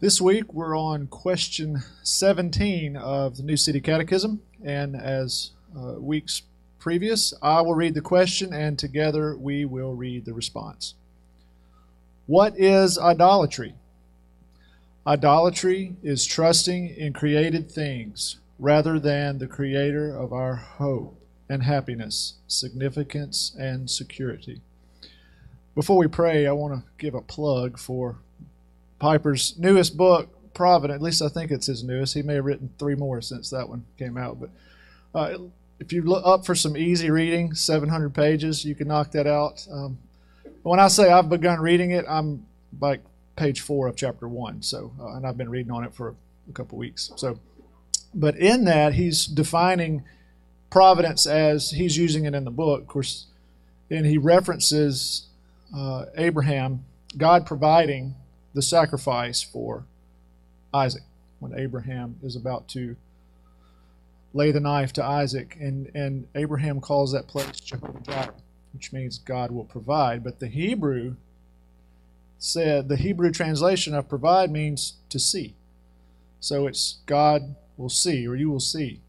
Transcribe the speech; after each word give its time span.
This 0.00 0.18
week 0.18 0.54
we're 0.54 0.78
on 0.78 1.08
question 1.08 1.82
17 2.04 2.96
of 2.96 3.36
the 3.36 3.42
New 3.42 3.58
City 3.58 3.82
Catechism, 3.82 4.40
and 4.64 4.96
as 4.96 5.50
uh, 5.78 6.00
weeks 6.00 6.40
previous, 6.78 7.34
I 7.42 7.60
will 7.60 7.74
read 7.74 7.92
the 7.92 8.00
question 8.00 8.54
and 8.54 8.78
together 8.78 9.36
we 9.36 9.66
will 9.66 9.92
read 9.92 10.24
the 10.24 10.32
response. 10.32 10.94
What 12.26 12.58
is 12.58 12.96
idolatry? 12.96 13.74
Idolatry 15.06 15.96
is 16.02 16.24
trusting 16.24 16.96
in 16.96 17.12
created 17.12 17.70
things 17.70 18.38
rather 18.58 18.98
than 18.98 19.36
the 19.36 19.46
creator 19.46 20.16
of 20.16 20.32
our 20.32 20.54
hope 20.54 21.20
and 21.46 21.64
happiness, 21.64 22.36
significance, 22.48 23.54
and 23.58 23.90
security. 23.90 24.62
Before 25.74 25.98
we 25.98 26.06
pray, 26.06 26.46
I 26.46 26.52
want 26.52 26.72
to 26.72 26.90
give 26.96 27.14
a 27.14 27.20
plug 27.20 27.78
for 27.78 28.16
Piper's 29.00 29.58
newest 29.58 29.96
book, 29.96 30.28
Providence. 30.54 30.96
At 30.96 31.02
least 31.02 31.22
I 31.22 31.28
think 31.28 31.50
it's 31.50 31.66
his 31.66 31.82
newest. 31.82 32.14
He 32.14 32.22
may 32.22 32.34
have 32.34 32.44
written 32.44 32.70
three 32.78 32.94
more 32.94 33.20
since 33.20 33.50
that 33.50 33.68
one 33.68 33.84
came 33.98 34.16
out. 34.16 34.38
But 34.38 34.50
uh, 35.14 35.38
if 35.80 35.92
you 35.92 36.02
look 36.02 36.24
up 36.24 36.44
for 36.46 36.54
some 36.54 36.76
easy 36.76 37.10
reading, 37.10 37.54
700 37.54 38.14
pages, 38.14 38.64
you 38.64 38.74
can 38.74 38.86
knock 38.86 39.10
that 39.12 39.26
out. 39.26 39.66
Um, 39.72 39.98
when 40.62 40.78
I 40.78 40.88
say 40.88 41.10
I've 41.10 41.30
begun 41.30 41.60
reading 41.60 41.90
it, 41.90 42.04
I'm 42.08 42.46
like 42.78 43.00
page 43.36 43.62
four 43.62 43.88
of 43.88 43.96
chapter 43.96 44.28
one. 44.28 44.62
So, 44.62 44.92
uh, 45.00 45.14
and 45.14 45.26
I've 45.26 45.38
been 45.38 45.48
reading 45.48 45.72
on 45.72 45.82
it 45.82 45.94
for 45.94 46.14
a 46.48 46.52
couple 46.52 46.76
weeks. 46.76 47.10
So, 47.16 47.40
but 48.14 48.36
in 48.36 48.66
that, 48.66 48.94
he's 48.94 49.24
defining 49.24 50.04
providence 50.68 51.26
as 51.26 51.70
he's 51.70 51.96
using 51.96 52.26
it 52.26 52.34
in 52.34 52.44
the 52.44 52.50
book. 52.50 52.82
Of 52.82 52.88
course, 52.88 53.26
and 53.88 54.04
he 54.04 54.18
references 54.18 55.26
uh, 55.74 56.06
Abraham, 56.16 56.84
God 57.16 57.46
providing 57.46 58.14
the 58.54 58.62
sacrifice 58.62 59.42
for 59.42 59.84
Isaac 60.72 61.02
when 61.38 61.58
Abraham 61.58 62.16
is 62.22 62.36
about 62.36 62.68
to 62.68 62.96
lay 64.32 64.52
the 64.52 64.60
knife 64.60 64.92
to 64.94 65.04
Isaac, 65.04 65.56
and, 65.60 65.90
and 65.94 66.28
Abraham 66.34 66.80
calls 66.80 67.12
that 67.12 67.26
place 67.26 67.58
Jehovah 67.60 68.32
which 68.72 68.92
means 68.92 69.18
God 69.18 69.50
will 69.50 69.64
provide. 69.64 70.22
But 70.22 70.38
the 70.38 70.46
Hebrew 70.46 71.16
said 72.38 72.88
the 72.88 72.96
Hebrew 72.96 73.30
translation 73.30 73.94
of 73.94 74.08
provide 74.08 74.50
means 74.50 74.94
to 75.08 75.18
see. 75.18 75.54
So 76.38 76.66
it's 76.66 76.98
God 77.06 77.56
will 77.76 77.88
see, 77.90 78.26
or 78.26 78.34
you 78.34 78.50
will 78.50 78.60
see. 78.60 79.00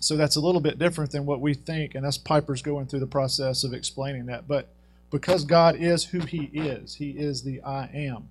So 0.00 0.16
that's 0.16 0.36
a 0.36 0.40
little 0.40 0.60
bit 0.60 0.78
different 0.78 1.10
than 1.10 1.26
what 1.26 1.40
we 1.40 1.54
think, 1.54 1.94
and 1.94 2.04
that's 2.04 2.18
Piper's 2.18 2.62
going 2.62 2.86
through 2.86 3.00
the 3.00 3.06
process 3.06 3.64
of 3.64 3.72
explaining 3.72 4.26
that. 4.26 4.46
But 4.46 4.68
because 5.10 5.44
God 5.44 5.76
is 5.76 6.04
who 6.04 6.20
He 6.20 6.50
is, 6.54 6.94
He 6.94 7.10
is 7.10 7.42
the 7.42 7.60
I 7.62 7.90
am. 7.92 8.28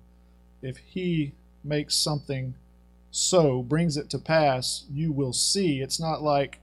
If 0.62 0.78
He 0.78 1.32
makes 1.64 1.96
something 1.96 2.54
so, 3.10 3.62
brings 3.62 3.96
it 3.96 4.10
to 4.10 4.18
pass, 4.18 4.84
you 4.92 5.10
will 5.12 5.32
see. 5.32 5.80
It's 5.80 5.98
not 5.98 6.22
like, 6.22 6.60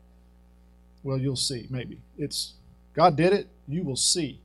well, 1.02 1.17
you'll 1.17 1.36
see, 1.36 1.67
maybe. 1.69 1.99
It's 2.17 2.53
God 2.94 3.16
did 3.16 3.33
it, 3.33 3.47
you 3.67 3.83
will 3.83 3.95
see. 3.95 4.39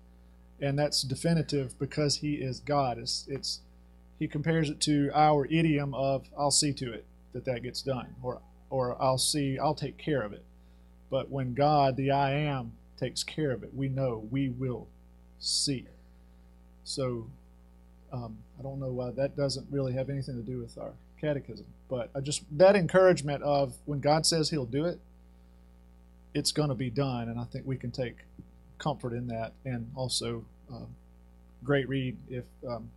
And 0.61 0.79
that's 0.79 1.03
definitive 1.03 1.79
because 1.79 2.17
He 2.17 2.35
is 2.35 2.61
God. 2.61 2.99
It's, 2.99 3.27
it's 3.29 3.61
He 4.19 4.27
compares 4.27 4.71
it 4.71 4.81
to 4.83 5.11
our 5.15 5.47
idiom 5.47 5.95
of, 5.95 6.27
I'll 6.37 6.51
see 6.51 6.73
to 6.75 6.93
it 6.93 7.05
that 7.33 7.45
that 7.45 7.63
gets 7.63 7.83
done, 7.83 8.15
or, 8.23 8.41
or 8.71 9.01
I'll 9.01 9.19
see, 9.19 9.59
I'll 9.59 9.75
take 9.75 9.99
care 9.99 10.23
of 10.23 10.33
it. 10.33 10.45
But 11.11 11.31
when 11.31 11.55
God, 11.55 11.97
the 11.97 12.11
I 12.11 12.33
am, 12.33 12.73
takes 12.99 13.23
care 13.23 13.53
of 13.53 13.63
it, 13.63 13.75
we 13.75 13.89
know 13.89 14.27
we 14.31 14.49
will 14.49 14.89
see. 15.39 15.87
So 16.85 17.27
um, 18.13 18.39
I 18.59 18.63
don't 18.63 18.81
know 18.81 18.91
why 18.91 19.11
that 19.13 19.37
doesn't 19.37 19.67
really 19.71 19.93
have 19.95 20.11
anything 20.11 20.37
to 20.37 20.43
do 20.43 20.59
with 20.59 20.79
our 20.79 20.93
catechism, 21.21 21.67
but 21.89 22.11
I 22.15 22.21
just 22.21 22.45
that 22.59 22.77
encouragement 22.77 23.43
of 23.43 23.75
when 23.85 24.01
God 24.01 24.27
says 24.27 24.51
He'll 24.51 24.67
do 24.67 24.85
it, 24.85 24.99
it's 26.35 26.53
going 26.53 26.69
to 26.69 26.75
be 26.75 26.91
done, 26.91 27.29
and 27.29 27.39
I 27.39 27.45
think 27.45 27.67
we 27.67 27.77
can 27.77 27.91
take 27.91 28.17
comfort 28.79 29.13
in 29.13 29.27
that, 29.29 29.53
and 29.65 29.91
also 29.95 30.45
um, 30.71 30.89
great 31.65 31.89
read 31.89 32.17
if 32.29 32.45
um, 32.69 32.91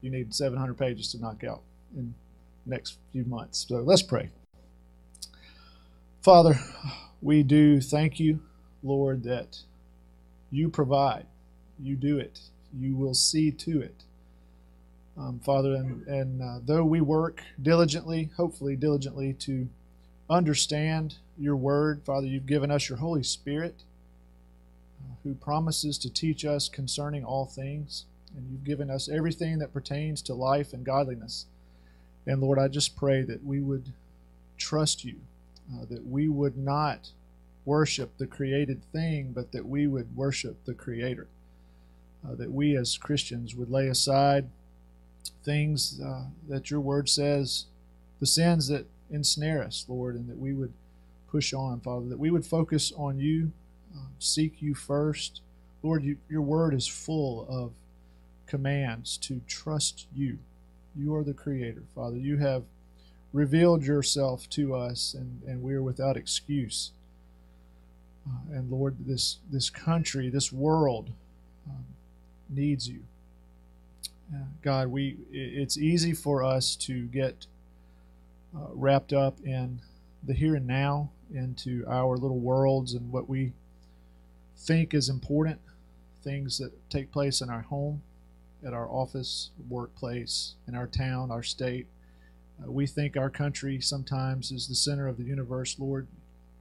you 0.00 0.10
need 0.10 0.34
700 0.34 0.74
pages 0.74 1.12
to 1.12 1.20
knock 1.20 1.44
out 1.44 1.62
in 1.96 2.14
the 2.66 2.70
next 2.74 2.98
few 3.12 3.24
months. 3.24 3.66
So 3.68 3.76
let's 3.76 4.02
pray. 4.02 4.30
Father, 6.22 6.58
we 7.22 7.42
do 7.42 7.80
thank 7.80 8.20
you, 8.20 8.40
Lord, 8.82 9.22
that 9.24 9.58
you 10.50 10.68
provide 10.68 11.26
you 11.82 11.96
do 11.96 12.18
it. 12.18 12.40
You 12.78 12.94
will 12.94 13.14
see 13.14 13.50
to 13.50 13.80
it. 13.80 14.04
Um, 15.20 15.38
Father, 15.40 15.74
and, 15.74 16.06
and 16.06 16.42
uh, 16.42 16.58
though 16.64 16.84
we 16.84 17.02
work 17.02 17.42
diligently, 17.60 18.30
hopefully 18.38 18.74
diligently, 18.74 19.34
to 19.34 19.68
understand 20.30 21.16
your 21.38 21.56
word, 21.56 22.00
Father, 22.06 22.26
you've 22.26 22.46
given 22.46 22.70
us 22.70 22.88
your 22.88 22.98
Holy 22.98 23.22
Spirit 23.22 23.82
uh, 25.02 25.14
who 25.22 25.34
promises 25.34 25.98
to 25.98 26.10
teach 26.10 26.46
us 26.46 26.70
concerning 26.70 27.22
all 27.22 27.44
things. 27.44 28.06
And 28.34 28.48
you've 28.50 28.64
given 28.64 28.90
us 28.90 29.08
everything 29.10 29.58
that 29.58 29.74
pertains 29.74 30.22
to 30.22 30.34
life 30.34 30.72
and 30.72 30.84
godliness. 30.84 31.44
And 32.26 32.40
Lord, 32.40 32.58
I 32.58 32.68
just 32.68 32.96
pray 32.96 33.22
that 33.22 33.44
we 33.44 33.60
would 33.60 33.92
trust 34.56 35.04
you, 35.04 35.16
uh, 35.74 35.84
that 35.90 36.06
we 36.06 36.28
would 36.28 36.56
not 36.56 37.10
worship 37.66 38.16
the 38.16 38.26
created 38.26 38.80
thing, 38.92 39.32
but 39.32 39.52
that 39.52 39.66
we 39.66 39.86
would 39.86 40.16
worship 40.16 40.64
the 40.64 40.74
Creator 40.74 41.26
uh, 42.26 42.34
that 42.34 42.52
we 42.52 42.76
as 42.76 42.98
Christians 42.98 43.54
would 43.54 43.70
lay 43.70 43.88
aside 43.88 44.46
things 45.44 46.00
uh, 46.04 46.24
that 46.48 46.70
your 46.70 46.80
word 46.80 47.08
says, 47.08 47.66
the 48.18 48.26
sins 48.26 48.68
that 48.68 48.86
ensnare 49.10 49.62
us, 49.62 49.84
Lord, 49.88 50.14
and 50.14 50.28
that 50.28 50.38
we 50.38 50.52
would 50.52 50.72
push 51.30 51.52
on, 51.52 51.80
Father, 51.80 52.06
that 52.08 52.18
we 52.18 52.30
would 52.30 52.44
focus 52.44 52.92
on 52.96 53.18
you, 53.18 53.52
uh, 53.96 54.08
seek 54.18 54.60
you 54.60 54.74
first. 54.74 55.40
Lord, 55.82 56.02
you, 56.02 56.18
your 56.28 56.42
word 56.42 56.74
is 56.74 56.86
full 56.86 57.46
of 57.48 57.72
commands 58.46 59.16
to 59.18 59.40
trust 59.46 60.06
you. 60.14 60.38
You 60.96 61.14
are 61.14 61.24
the 61.24 61.34
Creator, 61.34 61.84
Father. 61.94 62.16
You 62.16 62.38
have 62.38 62.64
revealed 63.32 63.84
yourself 63.84 64.48
to 64.50 64.74
us, 64.74 65.14
and, 65.14 65.42
and 65.46 65.62
we 65.62 65.74
are 65.74 65.82
without 65.82 66.16
excuse. 66.16 66.90
Uh, 68.28 68.56
and 68.56 68.70
Lord, 68.70 68.96
this 69.06 69.38
this 69.50 69.70
country, 69.70 70.28
this 70.28 70.52
world, 70.52 71.10
um, 71.68 71.84
needs 72.48 72.88
you. 72.88 73.00
God, 74.62 74.88
we 74.88 75.16
it's 75.32 75.78
easy 75.78 76.12
for 76.12 76.44
us 76.44 76.76
to 76.76 77.06
get 77.06 77.46
uh, 78.54 78.68
wrapped 78.72 79.12
up 79.12 79.38
in 79.44 79.80
the 80.22 80.34
here 80.34 80.54
and 80.54 80.66
now, 80.66 81.10
into 81.32 81.84
our 81.88 82.16
little 82.16 82.38
worlds 82.38 82.94
and 82.94 83.10
what 83.12 83.28
we 83.28 83.52
think 84.56 84.92
is 84.92 85.08
important, 85.08 85.60
things 86.22 86.58
that 86.58 86.72
take 86.90 87.10
place 87.10 87.40
in 87.40 87.48
our 87.48 87.62
home, 87.62 88.02
at 88.66 88.74
our 88.74 88.88
office, 88.88 89.50
workplace, 89.68 90.54
in 90.68 90.74
our 90.74 90.86
town, 90.86 91.30
our 91.30 91.42
state. 91.42 91.86
Uh, 92.62 92.70
we 92.70 92.86
think 92.86 93.16
our 93.16 93.30
country 93.30 93.80
sometimes 93.80 94.50
is 94.50 94.68
the 94.68 94.74
center 94.74 95.08
of 95.08 95.16
the 95.16 95.24
universe, 95.24 95.76
Lord. 95.78 96.06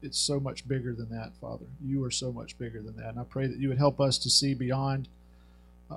It's 0.01 0.18
so 0.18 0.40
much 0.40 0.66
bigger 0.68 0.94
than 0.94 1.09
that, 1.09 1.34
Father. 1.41 1.66
You 1.84 2.03
are 2.06 2.12
so 2.12 2.31
much 2.31 2.57
bigger 2.57 2.81
than 2.81 2.96
that. 2.97 3.09
And 3.09 3.19
I 3.19 3.24
pray 3.24 3.47
that 3.47 3.59
you 3.59 3.68
would 3.68 3.78
help 3.78 4.00
us 4.00 4.18
to 4.19 4.30
see 4.30 4.53
beyond 4.53 5.09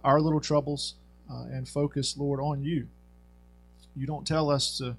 our 0.02 0.20
little 0.20 0.40
troubles 0.40 0.94
uh, 1.32 1.44
and 1.50 1.68
focus, 1.68 2.16
Lord, 2.16 2.40
on 2.40 2.62
you. 2.62 2.88
You 3.96 4.06
don't 4.06 4.26
tell 4.26 4.50
us 4.50 4.78
to 4.78 4.96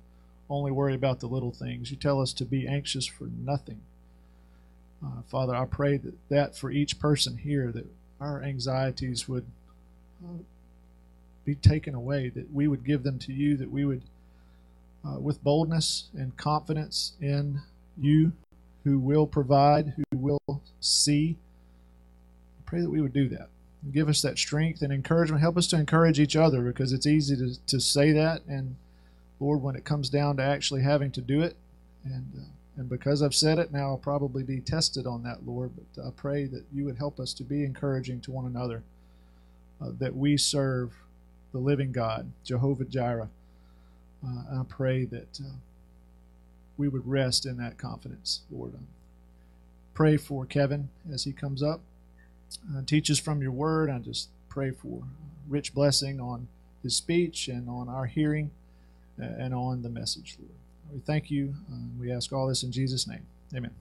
only 0.50 0.72
worry 0.72 0.94
about 0.94 1.20
the 1.20 1.28
little 1.28 1.52
things. 1.52 1.92
You 1.92 1.98
tell 1.98 2.22
us 2.22 2.34
to 2.34 2.46
be 2.46 2.68
anxious 2.68 3.06
for 3.06 3.26
nothing. 3.26 3.82
Uh, 5.04 5.22
Father, 5.28 5.56
I 5.56 5.66
pray 5.66 5.98
that, 5.98 6.14
that 6.30 6.56
for 6.56 6.72
each 6.72 7.00
person 7.00 7.38
here, 7.38 7.72
that 7.72 7.86
our 8.20 8.42
anxieties 8.42 9.28
would 9.28 9.46
uh, 10.24 10.38
be 11.46 11.56
taken 11.56 11.94
away, 11.94 12.30
that 12.30 12.54
we 12.54 12.68
would 12.68 12.86
give 12.86 13.04
them 13.04 13.20
to 13.20 13.34
you, 13.34 13.58
that 13.58 13.72
we 13.72 13.84
would, 13.84 14.02
uh, 15.06 15.20
with 15.20 15.44
boldness 15.44 16.06
and 16.14 16.38
confidence 16.38 17.14
in 17.20 17.62
you, 18.00 18.32
who 18.84 19.00
will 19.00 19.28
provide, 19.28 19.94
who 19.98 20.18
will 20.18 20.62
see, 20.80 21.38
I 22.60 22.70
pray 22.70 22.82
that 22.82 22.90
we 22.90 23.02
would 23.02 23.14
do 23.14 23.30
that 23.30 23.50
give 23.92 24.08
us 24.08 24.22
that 24.22 24.38
strength 24.38 24.82
and 24.82 24.94
encouragement. 24.94 25.42
Help 25.42 25.58
us 25.58 25.68
to 25.68 25.76
encourage 25.76 26.20
each 26.20 26.36
other 26.36 26.62
because 26.62 26.94
it's 26.94 27.08
easy 27.08 27.36
to, 27.36 27.66
to 27.66 27.80
say 27.80 28.12
that. 28.12 28.44
And 28.46 28.76
Lord, 29.40 29.62
when 29.62 29.76
it 29.76 29.84
comes 29.84 30.10
down 30.10 30.38
to 30.38 30.44
actually 30.44 30.84
having 30.84 31.12
to 31.12 31.22
do 31.22 31.42
it, 31.42 31.58
and, 32.06 32.26
uh, 32.38 32.46
and 32.78 32.90
because 32.90 33.22
I've 33.22 33.36
said 33.36 33.60
it, 33.60 33.72
now 33.72 33.90
I'll 33.90 33.98
probably 33.98 34.44
be 34.44 34.60
tested 34.60 35.06
on 35.06 35.24
that, 35.24 35.46
Lord. 35.46 35.72
But 35.76 36.06
I 36.06 36.10
pray 36.12 36.46
that 36.46 36.64
you 36.74 36.86
would 36.86 36.98
help 36.98 37.20
us 37.20 37.34
to 37.34 37.44
be 37.44 37.64
encouraging 37.64 38.22
to 38.22 38.32
one 38.32 38.46
another, 38.46 38.84
uh, 39.82 39.92
that 40.00 40.16
we 40.16 40.38
serve 40.38 40.94
the 41.52 41.60
living 41.60 41.92
God, 41.92 42.32
Jehovah 42.44 42.86
Jireh. 42.86 43.30
Uh, 44.26 44.62
I 44.62 44.64
pray 44.68 45.06
that 45.06 45.40
uh, 45.42 45.56
we 46.78 46.88
would 46.88 47.06
rest 47.08 47.46
in 47.46 47.58
that 47.58 47.78
confidence, 47.78 48.42
Lord. 48.50 48.74
Pray 49.94 50.18
for 50.18 50.46
Kevin 50.46 50.90
as 51.12 51.26
he 51.26 51.34
comes 51.34 51.62
up 51.62 51.82
uh, 52.76 52.82
teaches 52.86 53.20
from 53.20 53.42
your 53.42 53.52
word. 53.52 53.90
I 53.90 54.00
just 54.00 54.30
pray 54.50 54.72
for 54.72 55.04
rich 55.48 55.74
blessing 55.74 56.20
on 56.20 56.48
his 56.82 56.96
speech 56.96 57.48
and 57.48 57.70
on 57.70 57.90
our 57.90 58.06
hearing. 58.06 58.52
and 59.18 59.54
on 59.54 59.84
the 59.84 59.90
message, 59.90 60.38
Lord. 60.40 60.52
We 60.92 61.00
thank 61.00 61.32
you. 61.32 61.54
Uh, 61.72 61.78
we 62.00 62.12
ask 62.12 62.34
all 62.34 62.48
this 62.48 62.64
in 62.64 62.72
Jesus' 62.72 63.08
name. 63.08 63.26
Amen. 63.56 63.74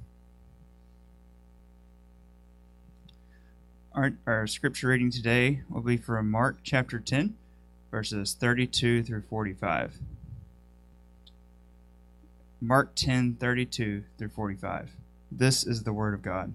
Our, 3.95 4.13
our 4.27 4.47
scripture 4.47 4.89
reading 4.89 5.11
today 5.11 5.61
will 5.69 5.83
be 5.83 5.99
from 5.99 6.31
Mark 6.31 6.59
chapter 6.63 6.99
10, 6.99 7.35
verses 7.91 8.35
32 8.39 9.03
through 9.03 9.23
45. 9.29 9.99
Mark 12.61 12.95
10, 12.95 13.37
32 13.39 14.05
through 14.17 14.29
45. 14.29 14.93
This 15.31 15.67
is 15.67 15.83
the 15.83 15.93
word 15.93 16.15
of 16.15 16.23
God. 16.23 16.55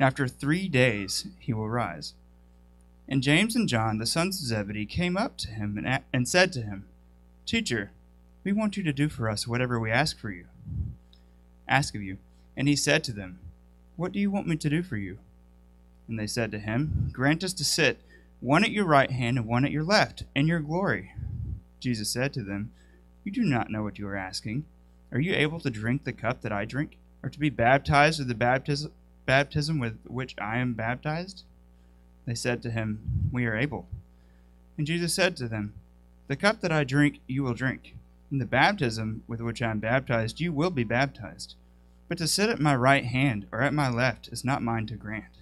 After 0.00 0.26
three 0.26 0.68
days 0.68 1.28
he 1.38 1.52
will 1.52 1.68
rise. 1.68 2.14
And 3.08 3.22
James 3.22 3.54
and 3.54 3.68
John, 3.68 3.98
the 3.98 4.06
sons 4.06 4.40
of 4.40 4.46
Zebedee, 4.46 4.86
came 4.86 5.16
up 5.16 5.36
to 5.38 5.48
him 5.48 5.76
and, 5.76 6.02
and 6.12 6.28
said 6.28 6.52
to 6.54 6.62
him, 6.62 6.86
Teacher, 7.46 7.92
we 8.42 8.52
want 8.52 8.76
you 8.76 8.82
to 8.82 8.92
do 8.92 9.08
for 9.08 9.28
us 9.28 9.46
whatever 9.46 9.78
we 9.78 9.90
ask 9.90 10.18
for 10.18 10.30
you. 10.30 10.46
Ask 11.68 11.94
of 11.94 12.02
you. 12.02 12.18
And 12.56 12.66
he 12.66 12.76
said 12.76 13.04
to 13.04 13.12
them, 13.12 13.38
what 14.00 14.12
do 14.12 14.18
you 14.18 14.30
want 14.30 14.46
me 14.46 14.56
to 14.56 14.70
do 14.70 14.82
for 14.82 14.96
you? 14.96 15.18
And 16.08 16.18
they 16.18 16.26
said 16.26 16.50
to 16.52 16.58
him, 16.58 17.10
Grant 17.12 17.44
us 17.44 17.52
to 17.52 17.64
sit, 17.64 17.98
one 18.40 18.64
at 18.64 18.70
your 18.70 18.86
right 18.86 19.10
hand 19.10 19.36
and 19.36 19.46
one 19.46 19.62
at 19.62 19.72
your 19.72 19.84
left, 19.84 20.24
in 20.34 20.46
your 20.46 20.60
glory. 20.60 21.12
Jesus 21.80 22.08
said 22.08 22.32
to 22.32 22.42
them, 22.42 22.72
You 23.24 23.30
do 23.30 23.42
not 23.42 23.70
know 23.70 23.82
what 23.82 23.98
you 23.98 24.08
are 24.08 24.16
asking. 24.16 24.64
Are 25.12 25.20
you 25.20 25.34
able 25.34 25.60
to 25.60 25.68
drink 25.68 26.04
the 26.04 26.14
cup 26.14 26.40
that 26.40 26.50
I 26.50 26.64
drink, 26.64 26.96
or 27.22 27.28
to 27.28 27.38
be 27.38 27.50
baptized 27.50 28.20
with 28.20 28.28
the 28.28 28.34
baptism, 28.34 28.90
baptism 29.30 29.78
with 29.78 29.96
which 30.08 30.34
I 30.38 30.58
am 30.58 30.72
baptized? 30.72 31.44
They 32.26 32.34
said 32.34 32.62
to 32.62 32.70
him, 32.72 33.30
We 33.30 33.46
are 33.46 33.56
able. 33.56 33.86
And 34.76 34.88
Jesus 34.88 35.14
said 35.14 35.36
to 35.36 35.46
them, 35.46 35.72
The 36.26 36.34
cup 36.34 36.60
that 36.62 36.72
I 36.72 36.82
drink, 36.82 37.20
you 37.28 37.44
will 37.44 37.54
drink, 37.54 37.94
and 38.28 38.40
the 38.40 38.44
baptism 38.44 39.22
with 39.28 39.40
which 39.40 39.62
I 39.62 39.70
am 39.70 39.78
baptized, 39.78 40.40
you 40.40 40.52
will 40.52 40.70
be 40.70 40.82
baptized. 40.82 41.54
But 42.08 42.18
to 42.18 42.26
sit 42.26 42.50
at 42.50 42.58
my 42.58 42.74
right 42.74 43.04
hand 43.04 43.46
or 43.52 43.62
at 43.62 43.72
my 43.72 43.88
left 43.88 44.26
is 44.32 44.44
not 44.44 44.64
mine 44.64 44.88
to 44.88 44.96
grant, 44.96 45.38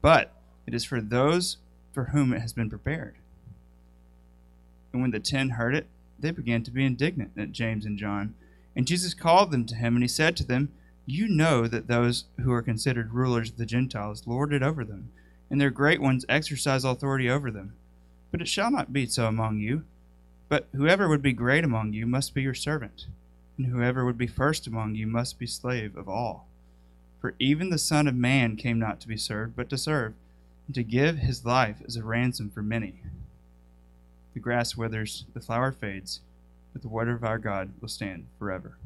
but 0.00 0.30
it 0.64 0.72
is 0.72 0.84
for 0.84 1.00
those 1.00 1.56
for 1.92 2.04
whom 2.04 2.32
it 2.32 2.40
has 2.40 2.52
been 2.52 2.70
prepared. 2.70 3.16
And 4.92 5.02
when 5.02 5.10
the 5.10 5.18
ten 5.18 5.50
heard 5.50 5.74
it, 5.74 5.88
they 6.20 6.30
began 6.30 6.62
to 6.62 6.70
be 6.70 6.84
indignant 6.84 7.32
at 7.36 7.50
James 7.50 7.84
and 7.84 7.98
John. 7.98 8.36
And 8.76 8.86
Jesus 8.86 9.12
called 9.12 9.50
them 9.50 9.66
to 9.66 9.74
him, 9.74 9.96
and 9.96 10.04
he 10.04 10.08
said 10.08 10.36
to 10.36 10.44
them, 10.44 10.68
You 11.08 11.26
know 11.26 11.66
that 11.66 11.88
those 11.88 12.24
who 12.40 12.52
are 12.52 12.62
considered 12.62 13.12
rulers 13.12 13.50
of 13.50 13.56
the 13.56 13.66
Gentiles 13.66 14.26
lord 14.26 14.52
it 14.52 14.62
over 14.62 14.84
them, 14.84 15.10
and 15.50 15.60
their 15.60 15.70
great 15.70 16.00
ones 16.00 16.26
exercise 16.28 16.84
authority 16.84 17.28
over 17.30 17.50
them. 17.50 17.72
But 18.30 18.42
it 18.42 18.48
shall 18.48 18.70
not 18.70 18.92
be 18.92 19.06
so 19.06 19.26
among 19.26 19.58
you. 19.58 19.84
But 20.48 20.68
whoever 20.74 21.08
would 21.08 21.22
be 21.22 21.32
great 21.32 21.64
among 21.64 21.94
you 21.94 22.06
must 22.06 22.34
be 22.34 22.42
your 22.42 22.54
servant 22.54 23.06
and 23.58 23.66
whoever 23.66 24.04
would 24.04 24.16
be 24.16 24.28
first 24.28 24.66
among 24.66 24.94
you 24.94 25.06
must 25.06 25.38
be 25.38 25.46
slave 25.46 25.96
of 25.96 26.08
all. 26.08 26.46
For 27.20 27.34
even 27.40 27.70
the 27.70 27.78
Son 27.78 28.06
of 28.06 28.14
Man 28.14 28.54
came 28.54 28.78
not 28.78 29.00
to 29.00 29.08
be 29.08 29.16
served, 29.16 29.56
but 29.56 29.68
to 29.70 29.76
serve, 29.76 30.14
and 30.66 30.74
to 30.76 30.84
give 30.84 31.18
his 31.18 31.44
life 31.44 31.82
as 31.84 31.96
a 31.96 32.04
ransom 32.04 32.50
for 32.50 32.62
many. 32.62 33.00
The 34.34 34.40
grass 34.40 34.76
withers, 34.76 35.24
the 35.34 35.40
flower 35.40 35.72
fades, 35.72 36.20
but 36.72 36.82
the 36.82 36.88
word 36.88 37.08
of 37.08 37.24
our 37.24 37.38
God 37.38 37.72
will 37.80 37.88
stand 37.88 38.26
forever. 38.38 38.76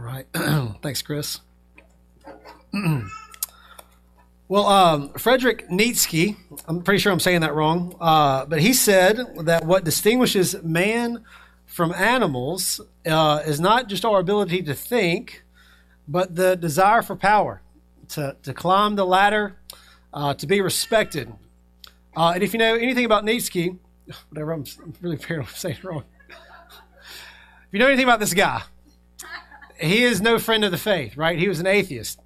All 0.00 0.06
right. 0.06 0.26
Thanks, 0.82 1.02
Chris. 1.02 1.40
Well, 4.48 4.66
um, 4.66 5.12
Frederick 5.12 5.70
Nietzsche, 5.70 6.36
I'm 6.66 6.82
pretty 6.82 6.98
sure 6.98 7.12
I'm 7.12 7.20
saying 7.20 7.42
that 7.42 7.54
wrong, 7.54 7.94
uh, 8.00 8.46
but 8.46 8.60
he 8.60 8.72
said 8.72 9.20
that 9.44 9.64
what 9.64 9.84
distinguishes 9.84 10.60
man 10.64 11.24
from 11.66 11.92
animals 11.92 12.80
uh, 13.06 13.42
is 13.46 13.60
not 13.60 13.88
just 13.88 14.04
our 14.04 14.18
ability 14.18 14.64
to 14.64 14.74
think, 14.74 15.44
but 16.08 16.34
the 16.34 16.56
desire 16.56 17.00
for 17.00 17.14
power, 17.14 17.62
to, 18.08 18.34
to 18.42 18.52
climb 18.52 18.96
the 18.96 19.06
ladder, 19.06 19.54
uh, 20.12 20.34
to 20.34 20.48
be 20.48 20.60
respected. 20.60 21.32
Uh, 22.16 22.32
and 22.34 22.42
if 22.42 22.52
you 22.52 22.58
know 22.58 22.74
anything 22.74 23.04
about 23.04 23.24
Nietzsche, 23.24 23.78
whatever, 24.30 24.50
I'm, 24.50 24.64
really 25.00 25.16
paranoid 25.28 25.50
saying 25.50 25.78
wrong. 25.84 26.02
if 26.28 27.68
you 27.70 27.78
know 27.78 27.86
anything 27.86 28.02
about 28.02 28.18
this 28.18 28.34
guy, 28.34 28.62
he 29.80 30.04
is 30.04 30.20
no 30.20 30.38
friend 30.38 30.64
of 30.64 30.70
the 30.70 30.78
faith, 30.78 31.16
right? 31.16 31.38
He 31.38 31.48
was 31.48 31.60
an 31.60 31.66
atheist. 31.66 32.20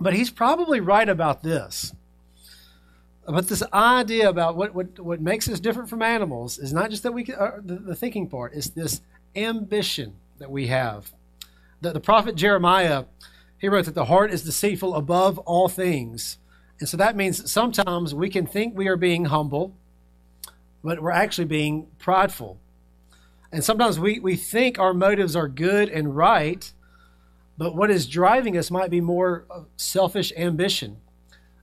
But 0.00 0.14
he's 0.14 0.30
probably 0.30 0.80
right 0.80 1.08
about 1.08 1.42
this. 1.42 1.94
But 3.26 3.48
this 3.48 3.62
idea 3.72 4.28
about 4.28 4.56
what, 4.56 4.74
what, 4.74 4.98
what 4.98 5.20
makes 5.20 5.48
us 5.48 5.60
different 5.60 5.88
from 5.88 6.02
animals 6.02 6.58
is 6.58 6.72
not 6.72 6.90
just 6.90 7.02
that 7.04 7.12
we 7.12 7.26
uh, 7.32 7.52
the, 7.62 7.76
the, 7.76 7.94
thinking 7.94 8.28
part, 8.28 8.52
it's 8.54 8.68
this 8.68 9.00
ambition 9.34 10.16
that 10.38 10.50
we 10.50 10.66
have. 10.66 11.12
The, 11.80 11.92
the 11.92 12.00
prophet 12.00 12.34
Jeremiah, 12.34 13.04
he 13.56 13.68
wrote 13.68 13.86
that 13.86 13.94
the 13.94 14.06
heart 14.06 14.30
is 14.32 14.42
deceitful 14.42 14.94
above 14.94 15.38
all 15.38 15.68
things. 15.68 16.38
And 16.80 16.88
so 16.88 16.96
that 16.98 17.16
means 17.16 17.38
that 17.38 17.48
sometimes 17.48 18.14
we 18.14 18.28
can 18.28 18.46
think 18.46 18.76
we 18.76 18.88
are 18.88 18.96
being 18.96 19.26
humble, 19.26 19.74
but 20.82 21.00
we're 21.00 21.10
actually 21.10 21.46
being 21.46 21.86
prideful. 21.98 22.58
And 23.54 23.62
sometimes 23.62 24.00
we, 24.00 24.18
we 24.18 24.34
think 24.34 24.80
our 24.80 24.92
motives 24.92 25.36
are 25.36 25.46
good 25.46 25.88
and 25.88 26.16
right, 26.16 26.72
but 27.56 27.76
what 27.76 27.88
is 27.88 28.08
driving 28.08 28.58
us 28.58 28.68
might 28.68 28.90
be 28.90 29.00
more 29.00 29.46
selfish 29.76 30.32
ambition. 30.36 30.96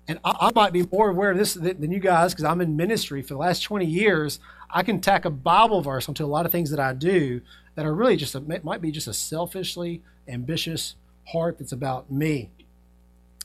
And 0.07 0.17
I, 0.23 0.38
I 0.39 0.51
might 0.55 0.71
be 0.71 0.88
more 0.89 1.09
aware 1.09 1.31
of 1.31 1.38
this 1.38 1.53
than 1.53 1.91
you 1.91 1.99
guys 1.99 2.31
because 2.33 2.45
I'm 2.45 2.61
in 2.61 2.77
ministry 2.77 3.21
for 3.21 3.33
the 3.33 3.39
last 3.39 3.60
20 3.63 3.86
years. 3.86 4.39
I 4.69 4.83
can 4.83 5.01
tack 5.01 5.25
a 5.25 5.29
Bible 5.29 5.81
verse 5.81 6.07
onto 6.07 6.24
a 6.24 6.27
lot 6.27 6.45
of 6.45 6.51
things 6.53 6.71
that 6.71 6.79
I 6.79 6.93
do 6.93 7.41
that 7.75 7.86
are 7.86 7.93
really 7.93 8.15
just 8.15 8.36
a, 8.36 8.62
might 8.63 8.81
be 8.81 8.91
just 8.91 9.10
a 9.10 9.13
selfishly 9.13 10.01
ambitious 10.29 10.95
heart 11.33 11.60
that's 11.60 11.74
about 11.74 12.10
me. 12.10 12.51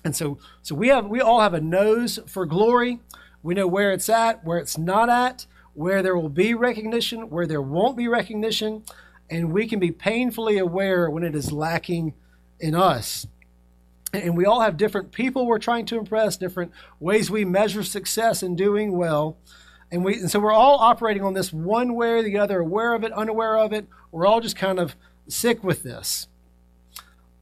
And 0.05 0.15
so, 0.15 0.39
so 0.63 0.77
we 0.77 0.87
have 0.87 1.07
we 1.07 1.21
all 1.21 1.41
have 1.41 1.55
a 1.55 1.61
nose 1.61 2.21
for 2.29 2.47
glory. 2.47 3.01
We 3.43 3.55
know 3.55 3.67
where 3.67 3.93
it's 3.93 4.09
at, 4.09 4.45
where 4.45 4.59
it's 4.59 4.79
not 4.79 5.09
at, 5.09 5.47
where 5.77 6.03
there 6.03 6.17
will 6.17 6.31
be 6.31 6.55
recognition, 6.55 7.29
where 7.29 7.47
there 7.47 7.61
won't 7.61 7.99
be 7.99 8.09
recognition, 8.09 8.83
and 9.29 9.53
we 9.53 9.69
can 9.69 9.79
be 9.79 9.91
painfully 9.91 10.57
aware 10.57 11.11
when 11.11 11.23
it 11.23 11.35
is 11.35 11.53
lacking 11.53 12.15
in 12.59 12.75
us. 12.75 13.27
And 14.15 14.39
we 14.39 14.47
all 14.47 14.63
have 14.63 14.79
different 14.79 15.13
people 15.13 15.47
we're 15.47 15.59
trying 15.59 15.85
to 15.87 15.99
impress, 15.99 16.39
different 16.39 16.73
ways 16.99 17.31
we 17.31 17.45
measure 17.45 17.83
success 17.83 18.43
in 18.43 18.57
doing 18.57 18.97
well. 18.97 19.37
And, 19.93 20.03
we, 20.03 20.15
and 20.15 20.31
so 20.31 20.41
we're 20.41 20.51
all 20.51 20.79
operating 20.79 21.23
on 21.23 21.35
this 21.35 21.53
one 21.53 21.95
way 21.95 22.13
or 22.13 22.23
the 22.23 22.39
other, 22.39 22.61
aware 22.61 22.95
of 22.95 23.05
it, 23.05 23.13
unaware 23.13 23.59
of 23.59 23.75
it. 23.75 23.87
We're 24.11 24.27
all 24.27 24.41
just 24.41 24.57
kind 24.57 24.79
of 24.79 24.97
sick 25.29 25.63
with 25.63 25.83
this. 25.83 26.27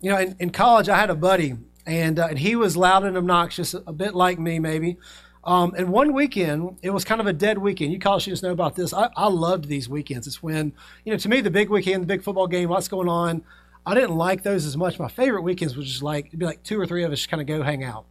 You 0.01 0.11
know, 0.11 0.19
in, 0.19 0.37
in 0.41 0.51
college, 0.51 0.89
I 0.89 0.99
had 0.99 1.09
a 1.09 1.15
buddy, 1.15 1.55
and, 1.87 2.19
uh, 2.19 2.27
and 2.31 2.39
he 2.41 2.57
was 2.57 2.77
loud 2.77 3.05
and 3.05 3.17
obnoxious, 3.17 3.75
a 3.75 3.93
bit 3.93 4.15
like 4.15 4.41
me, 4.41 4.59
maybe. 4.59 4.97
Um, 5.45 5.75
and 5.77 5.91
one 5.91 6.13
weekend, 6.15 6.79
it 6.83 6.91
was 6.91 7.05
kind 7.05 7.21
of 7.21 7.27
a 7.27 7.33
dead 7.33 7.59
weekend. 7.59 7.93
You 7.93 7.99
college 7.99 8.23
students 8.23 8.43
know 8.43 8.53
about 8.53 8.77
this. 8.77 8.95
I, 8.95 9.11
I 9.15 9.29
loved 9.29 9.67
these 9.67 9.89
weekends. 9.89 10.27
It's 10.27 10.43
when, 10.43 10.73
you 11.05 11.13
know, 11.13 11.19
to 11.19 11.29
me, 11.29 11.41
the 11.43 11.51
big 11.51 11.69
weekend, 11.69 12.03
the 12.03 12.07
big 12.07 12.23
football 12.23 12.47
game, 12.47 12.71
what's 12.71 12.89
going 12.89 13.09
on. 13.09 13.43
I 13.87 13.95
didn't 13.95 14.17
like 14.17 14.43
those 14.43 14.65
as 14.65 14.77
much. 14.77 14.99
My 14.99 15.09
favorite 15.09 15.43
weekends 15.43 15.77
was 15.77 15.87
just 15.87 16.03
like 16.03 16.29
it'd 16.29 16.39
be 16.39 16.47
like 16.47 16.63
two 16.63 16.81
or 16.81 16.87
three 16.87 17.05
of 17.05 17.13
us 17.13 17.27
kind 17.27 17.41
of 17.41 17.47
go 17.47 17.63
hang 17.63 17.85
out. 17.85 18.07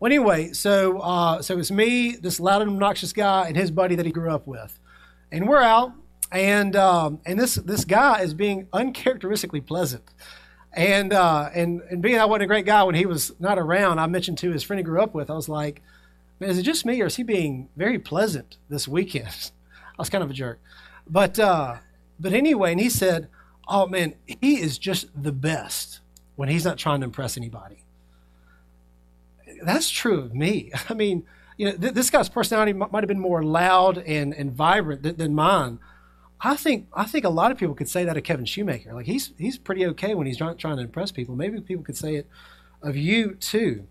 Well, 0.00 0.10
anyway, 0.10 0.52
so 0.52 0.98
uh, 0.98 1.42
so 1.42 1.58
it's 1.58 1.70
me, 1.70 2.16
this 2.16 2.40
loud 2.40 2.62
and 2.62 2.70
obnoxious 2.70 3.12
guy, 3.12 3.46
and 3.46 3.56
his 3.56 3.70
buddy 3.70 3.94
that 3.94 4.06
he 4.06 4.10
grew 4.10 4.30
up 4.30 4.46
with, 4.46 4.78
and 5.30 5.46
we're 5.46 5.62
out, 5.62 5.92
and 6.32 6.74
um, 6.74 7.20
and 7.26 7.38
this 7.38 7.56
this 7.56 7.84
guy 7.84 8.22
is 8.22 8.32
being 8.32 8.68
uncharacteristically 8.72 9.60
pleasant, 9.60 10.02
and 10.72 11.12
uh, 11.12 11.50
and 11.54 11.82
and 11.90 12.00
being 12.02 12.18
I 12.18 12.24
wasn't 12.24 12.44
a 12.44 12.46
great 12.46 12.66
guy 12.66 12.82
when 12.82 12.94
he 12.94 13.04
was 13.04 13.32
not 13.38 13.58
around. 13.58 13.98
I 13.98 14.06
mentioned 14.06 14.38
to 14.38 14.50
his 14.50 14.62
friend 14.62 14.78
he 14.78 14.82
grew 14.82 15.00
up 15.00 15.14
with, 15.14 15.30
I 15.30 15.34
was 15.34 15.48
like, 15.48 15.82
is 16.42 16.58
it 16.58 16.62
just 16.62 16.84
me 16.84 17.00
or 17.00 17.06
is 17.06 17.16
he 17.16 17.22
being 17.22 17.68
very 17.76 17.98
pleasant 17.98 18.56
this 18.68 18.88
weekend? 18.88 19.50
I 19.98 20.02
was 20.02 20.10
kind 20.10 20.24
of 20.24 20.30
a 20.30 20.34
jerk, 20.34 20.60
but 21.08 21.38
uh, 21.38 21.76
but 22.18 22.32
anyway, 22.32 22.72
and 22.72 22.80
he 22.80 22.88
said 22.88 23.28
oh 23.68 23.86
man, 23.86 24.14
he 24.26 24.60
is 24.60 24.78
just 24.78 25.08
the 25.20 25.32
best 25.32 26.00
when 26.36 26.48
he's 26.48 26.64
not 26.64 26.78
trying 26.78 27.00
to 27.00 27.04
impress 27.04 27.36
anybody. 27.36 27.84
That's 29.62 29.90
true 29.90 30.20
of 30.20 30.34
me. 30.34 30.72
I 30.88 30.94
mean, 30.94 31.24
you 31.56 31.66
know, 31.66 31.76
th- 31.76 31.94
this 31.94 32.10
guy's 32.10 32.28
personality 32.28 32.72
m- 32.72 32.88
might 32.90 33.02
have 33.02 33.08
been 33.08 33.20
more 33.20 33.42
loud 33.42 33.98
and, 33.98 34.34
and 34.34 34.52
vibrant 34.52 35.02
than, 35.02 35.16
than 35.16 35.34
mine. 35.34 35.78
I 36.44 36.56
think 36.56 36.88
I 36.92 37.04
think 37.04 37.24
a 37.24 37.28
lot 37.28 37.52
of 37.52 37.58
people 37.58 37.74
could 37.74 37.88
say 37.88 38.04
that 38.04 38.16
of 38.16 38.24
Kevin 38.24 38.44
Shoemaker. 38.44 38.92
Like 38.92 39.06
he's 39.06 39.32
he's 39.38 39.58
pretty 39.58 39.86
okay 39.86 40.14
when 40.14 40.26
he's 40.26 40.38
trying, 40.38 40.56
trying 40.56 40.76
to 40.76 40.82
impress 40.82 41.12
people. 41.12 41.36
Maybe 41.36 41.60
people 41.60 41.84
could 41.84 41.96
say 41.96 42.16
it 42.16 42.26
of 42.82 42.96
you 42.96 43.34
too. 43.34 43.86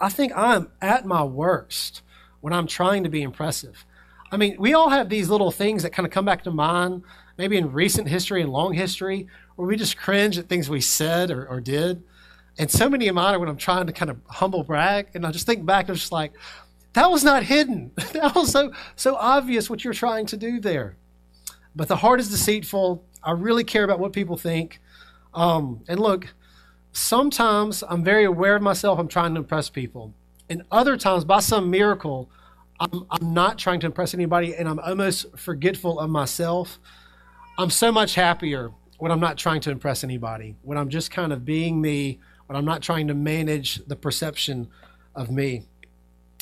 I 0.00 0.08
think 0.08 0.32
I'm 0.36 0.70
at 0.80 1.06
my 1.06 1.22
worst 1.24 2.02
when 2.40 2.52
I'm 2.52 2.66
trying 2.66 3.04
to 3.04 3.10
be 3.10 3.22
impressive. 3.22 3.84
I 4.30 4.36
mean, 4.36 4.56
we 4.58 4.74
all 4.74 4.90
have 4.90 5.08
these 5.08 5.30
little 5.30 5.50
things 5.50 5.82
that 5.82 5.90
kind 5.90 6.06
of 6.06 6.12
come 6.12 6.24
back 6.24 6.44
to 6.44 6.50
mind, 6.50 7.02
maybe 7.38 7.56
in 7.56 7.72
recent 7.72 8.08
history 8.08 8.42
and 8.42 8.52
long 8.52 8.74
history, 8.74 9.26
where 9.56 9.66
we 9.66 9.76
just 9.76 9.96
cringe 9.96 10.38
at 10.38 10.48
things 10.48 10.68
we 10.68 10.80
said 10.80 11.30
or, 11.30 11.46
or 11.46 11.60
did. 11.60 12.02
And 12.58 12.70
so 12.70 12.88
many 12.88 13.08
of 13.08 13.14
mine 13.14 13.34
are 13.34 13.38
when 13.38 13.48
I'm 13.48 13.56
trying 13.56 13.86
to 13.86 13.92
kind 13.92 14.10
of 14.10 14.18
humble 14.26 14.64
brag, 14.64 15.08
and 15.14 15.24
I 15.24 15.30
just 15.30 15.46
think 15.46 15.64
back, 15.64 15.88
and 15.88 15.96
just 15.96 16.12
like, 16.12 16.32
that 16.94 17.10
was 17.10 17.22
not 17.22 17.44
hidden. 17.44 17.92
that 18.12 18.34
was 18.34 18.50
so 18.50 18.72
so 18.96 19.14
obvious 19.14 19.70
what 19.70 19.84
you're 19.84 19.94
trying 19.94 20.26
to 20.26 20.36
do 20.36 20.60
there. 20.60 20.96
But 21.76 21.88
the 21.88 21.96
heart 21.96 22.18
is 22.18 22.28
deceitful. 22.28 23.04
I 23.22 23.32
really 23.32 23.64
care 23.64 23.84
about 23.84 24.00
what 24.00 24.12
people 24.12 24.36
think. 24.36 24.80
Um, 25.34 25.84
and 25.86 26.00
look, 26.00 26.34
sometimes 26.98 27.84
I'm 27.88 28.02
very 28.02 28.24
aware 28.24 28.56
of 28.56 28.62
myself. 28.62 28.98
I'm 28.98 29.08
trying 29.08 29.34
to 29.34 29.40
impress 29.40 29.70
people. 29.70 30.12
And 30.50 30.62
other 30.70 30.96
times, 30.96 31.24
by 31.24 31.40
some 31.40 31.70
miracle, 31.70 32.28
I'm, 32.80 33.06
I'm 33.10 33.32
not 33.34 33.58
trying 33.58 33.80
to 33.80 33.86
impress 33.86 34.14
anybody 34.14 34.54
and 34.54 34.68
I'm 34.68 34.78
almost 34.78 35.36
forgetful 35.36 35.98
of 35.98 36.10
myself. 36.10 36.78
I'm 37.58 37.70
so 37.70 37.90
much 37.92 38.14
happier 38.14 38.70
when 38.98 39.12
I'm 39.12 39.20
not 39.20 39.36
trying 39.36 39.60
to 39.62 39.70
impress 39.70 40.04
anybody, 40.04 40.56
when 40.62 40.78
I'm 40.78 40.88
just 40.88 41.10
kind 41.10 41.32
of 41.32 41.44
being 41.44 41.80
me, 41.80 42.18
when 42.46 42.56
I'm 42.56 42.64
not 42.64 42.82
trying 42.82 43.08
to 43.08 43.14
manage 43.14 43.84
the 43.86 43.96
perception 43.96 44.68
of 45.14 45.30
me. 45.30 45.64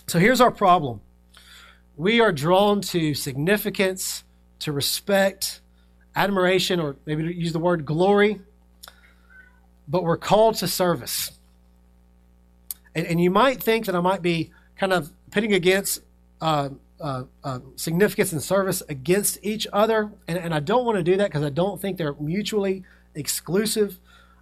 So 0.06 0.18
here's 0.18 0.40
our 0.40 0.50
problem 0.50 1.00
we 1.96 2.20
are 2.20 2.32
drawn 2.32 2.82
to 2.82 3.14
significance, 3.14 4.24
to 4.60 4.72
respect, 4.72 5.60
admiration, 6.14 6.78
or 6.78 6.96
maybe 7.06 7.24
use 7.34 7.52
the 7.52 7.58
word 7.58 7.86
glory, 7.86 8.40
but 9.88 10.02
we're 10.02 10.16
called 10.16 10.56
to 10.56 10.68
service. 10.68 11.32
And, 12.94 13.06
and 13.06 13.20
you 13.20 13.30
might 13.30 13.62
think 13.62 13.86
that 13.86 13.94
I 13.94 14.00
might 14.00 14.22
be 14.22 14.50
kind 14.78 14.92
of 14.92 15.12
pitting 15.30 15.52
against 15.52 16.02
uh, 16.40 16.70
uh, 17.00 17.24
uh, 17.44 17.58
significance 17.76 18.32
and 18.32 18.42
service 18.42 18.82
against 18.88 19.38
each 19.42 19.66
other. 19.72 20.10
And, 20.26 20.38
and 20.38 20.54
I 20.54 20.60
don't 20.60 20.84
want 20.84 20.96
to 20.96 21.02
do 21.02 21.16
that 21.18 21.28
because 21.30 21.44
I 21.44 21.50
don't 21.50 21.80
think 21.80 21.98
they're 21.98 22.14
mutually 22.14 22.84
exclusive. 23.14 23.98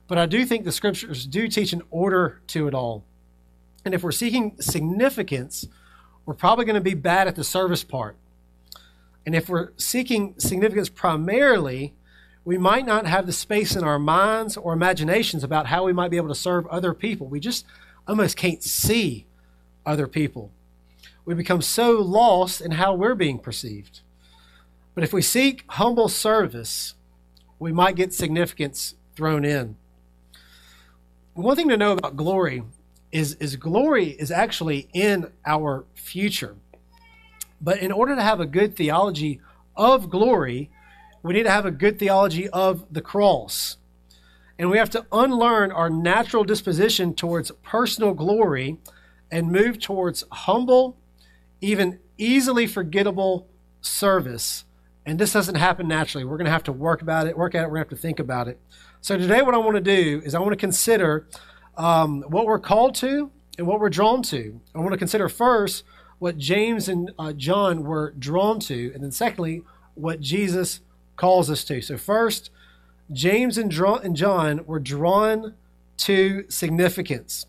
But 0.07 0.19
I 0.19 0.27
do 0.27 0.45
think 0.45 0.65
the 0.65 0.73
scriptures 0.73 1.27
do 1.27 1.49
teach 1.49 1.73
an 1.73 1.83
order 1.91 2.41
to 2.49 2.69
it 2.69 2.75
all. 2.75 3.05
And 3.85 3.95
if 3.95 4.03
we're 4.03 4.13
seeking 4.13 4.55
significance, 4.61 5.67
we're 6.25 6.35
probably 6.35 6.65
going 6.65 6.75
to 6.75 6.81
be 6.81 6.95
bad 6.95 7.27
at 7.27 7.37
the 7.37 7.45
service 7.45 7.85
part. 7.85 8.17
And 9.27 9.35
if 9.35 9.49
we're 9.49 9.71
seeking 9.77 10.35
significance 10.39 10.89
primarily, 10.89 11.95
we 12.45 12.59
might 12.59 12.85
not 12.85 13.07
have 13.07 13.27
the 13.27 13.33
space 13.33 13.75
in 13.75 13.85
our 13.85 13.99
minds 13.99 14.57
or 14.57 14.73
imaginations 14.75 15.43
about 15.43 15.67
how 15.67 15.85
we 15.85 15.93
might 15.93 16.11
be 16.11 16.19
able 16.19 16.29
to 16.29 16.35
serve 16.35 16.67
other 16.67 16.93
people. 16.93 17.27
We 17.27 17.41
just 17.41 17.65
almost 18.07 18.37
can't 18.37 18.63
see 18.63 19.27
other 19.87 20.07
people. 20.07 20.51
We 21.25 21.35
become 21.35 21.63
so 21.63 21.93
lost 21.93 22.61
in 22.61 22.73
how 22.73 22.95
we're 22.95 23.15
being 23.15 23.39
perceived. 23.39 24.01
But 24.95 25.05
if 25.05 25.13
we 25.13 25.23
seek 25.23 25.65
humble 25.69 26.09
service, 26.09 26.95
we 27.59 27.73
might 27.73 27.97
get 27.97 28.13
significance 28.13 28.95
thrown 29.17 29.45
in. 29.45 29.77
One 31.33 31.57
thing 31.57 31.69
to 31.71 31.77
know 31.77 31.93
about 31.93 32.17
glory 32.17 32.63
is, 33.11 33.35
is 33.35 33.57
glory 33.57 34.11
is 34.11 34.31
actually 34.31 34.89
in 34.93 35.33
our 35.47 35.85
future. 35.95 36.57
But 37.61 37.79
in 37.79 37.91
order 37.91 38.15
to 38.15 38.23
have 38.23 38.39
a 38.39 38.47
good 38.47 38.77
theology 38.77 39.41
of 39.77 40.11
glory, 40.11 40.71
we 41.25 41.33
need 41.33 41.45
to 41.45 41.51
have 41.51 41.65
a 41.65 41.71
good 41.71 41.99
theology 41.99 42.49
of 42.51 42.85
the 42.93 43.01
cross. 43.01 43.79
And 44.59 44.71
we 44.71 44.77
have 44.77 44.91
to 44.91 45.07
unlearn 45.11 45.73
our 45.73 45.89
natural 45.89 46.45
disposition 46.45 47.15
towards 47.15 47.51
personal 47.63 48.13
glory 48.13 48.77
and 49.31 49.51
move 49.51 49.81
towards 49.81 50.23
humble, 50.31 50.99
even 51.63 51.99
easily 52.19 52.67
forgettable 52.67 53.49
service. 53.81 54.67
And 55.07 55.19
this 55.19 55.33
doesn't 55.33 55.55
happen 55.55 55.89
naturally. 55.89 56.25
We're 56.25 56.37
going 56.37 56.45
to 56.45 56.53
have 56.53 56.63
to 56.65 56.73
work 56.73 57.01
about 57.01 57.27
it, 57.27 57.39
work 57.39 57.55
at 57.55 57.63
it, 57.63 57.69
we're 57.69 57.77
going 57.77 57.87
to 57.87 57.91
have 57.91 57.99
to 57.99 58.03
think 58.03 58.21
about 58.21 58.47
it. 58.47 58.61
So 59.01 59.17
today, 59.17 59.41
what 59.41 59.55
I 59.55 59.59
want 59.59 59.77
to 59.77 59.81
do 59.81 60.21
is 60.25 60.35
I 60.35 60.39
want 60.41 60.53
to 60.53 60.57
consider 60.57 61.27
um, 61.79 62.23
what 62.29 62.45
we're 62.45 62.59
called 62.59 62.95
to 62.97 63.31
and 63.57 63.67
what 63.67 63.81
we're 63.81 63.89
drawn 63.89 64.23
to. 64.25 64.61
I 64.75 64.79
want 64.79 64.93
to 64.93 64.99
consider 64.99 65.31
first 65.31 65.85
what 66.19 66.37
James 66.37 66.87
and 66.87 67.13
uh, 67.19 67.33
John 67.33 67.83
were 67.83 68.15
drawn 68.19 68.61
to, 68.61 68.93
and 68.95 69.03
then 69.03 69.11
secondly, 69.11 69.63
what 69.95 70.21
Jesus 70.21 70.81
calls 71.17 71.51
us 71.51 71.65
to. 71.65 71.81
So, 71.81 71.97
first, 71.97 72.51
James 73.13 73.59
and, 73.59 73.71
John 73.71 74.65
were 74.67 74.81
drawn 74.81 75.55
to 75.99 76.45
significance. 76.49 77.47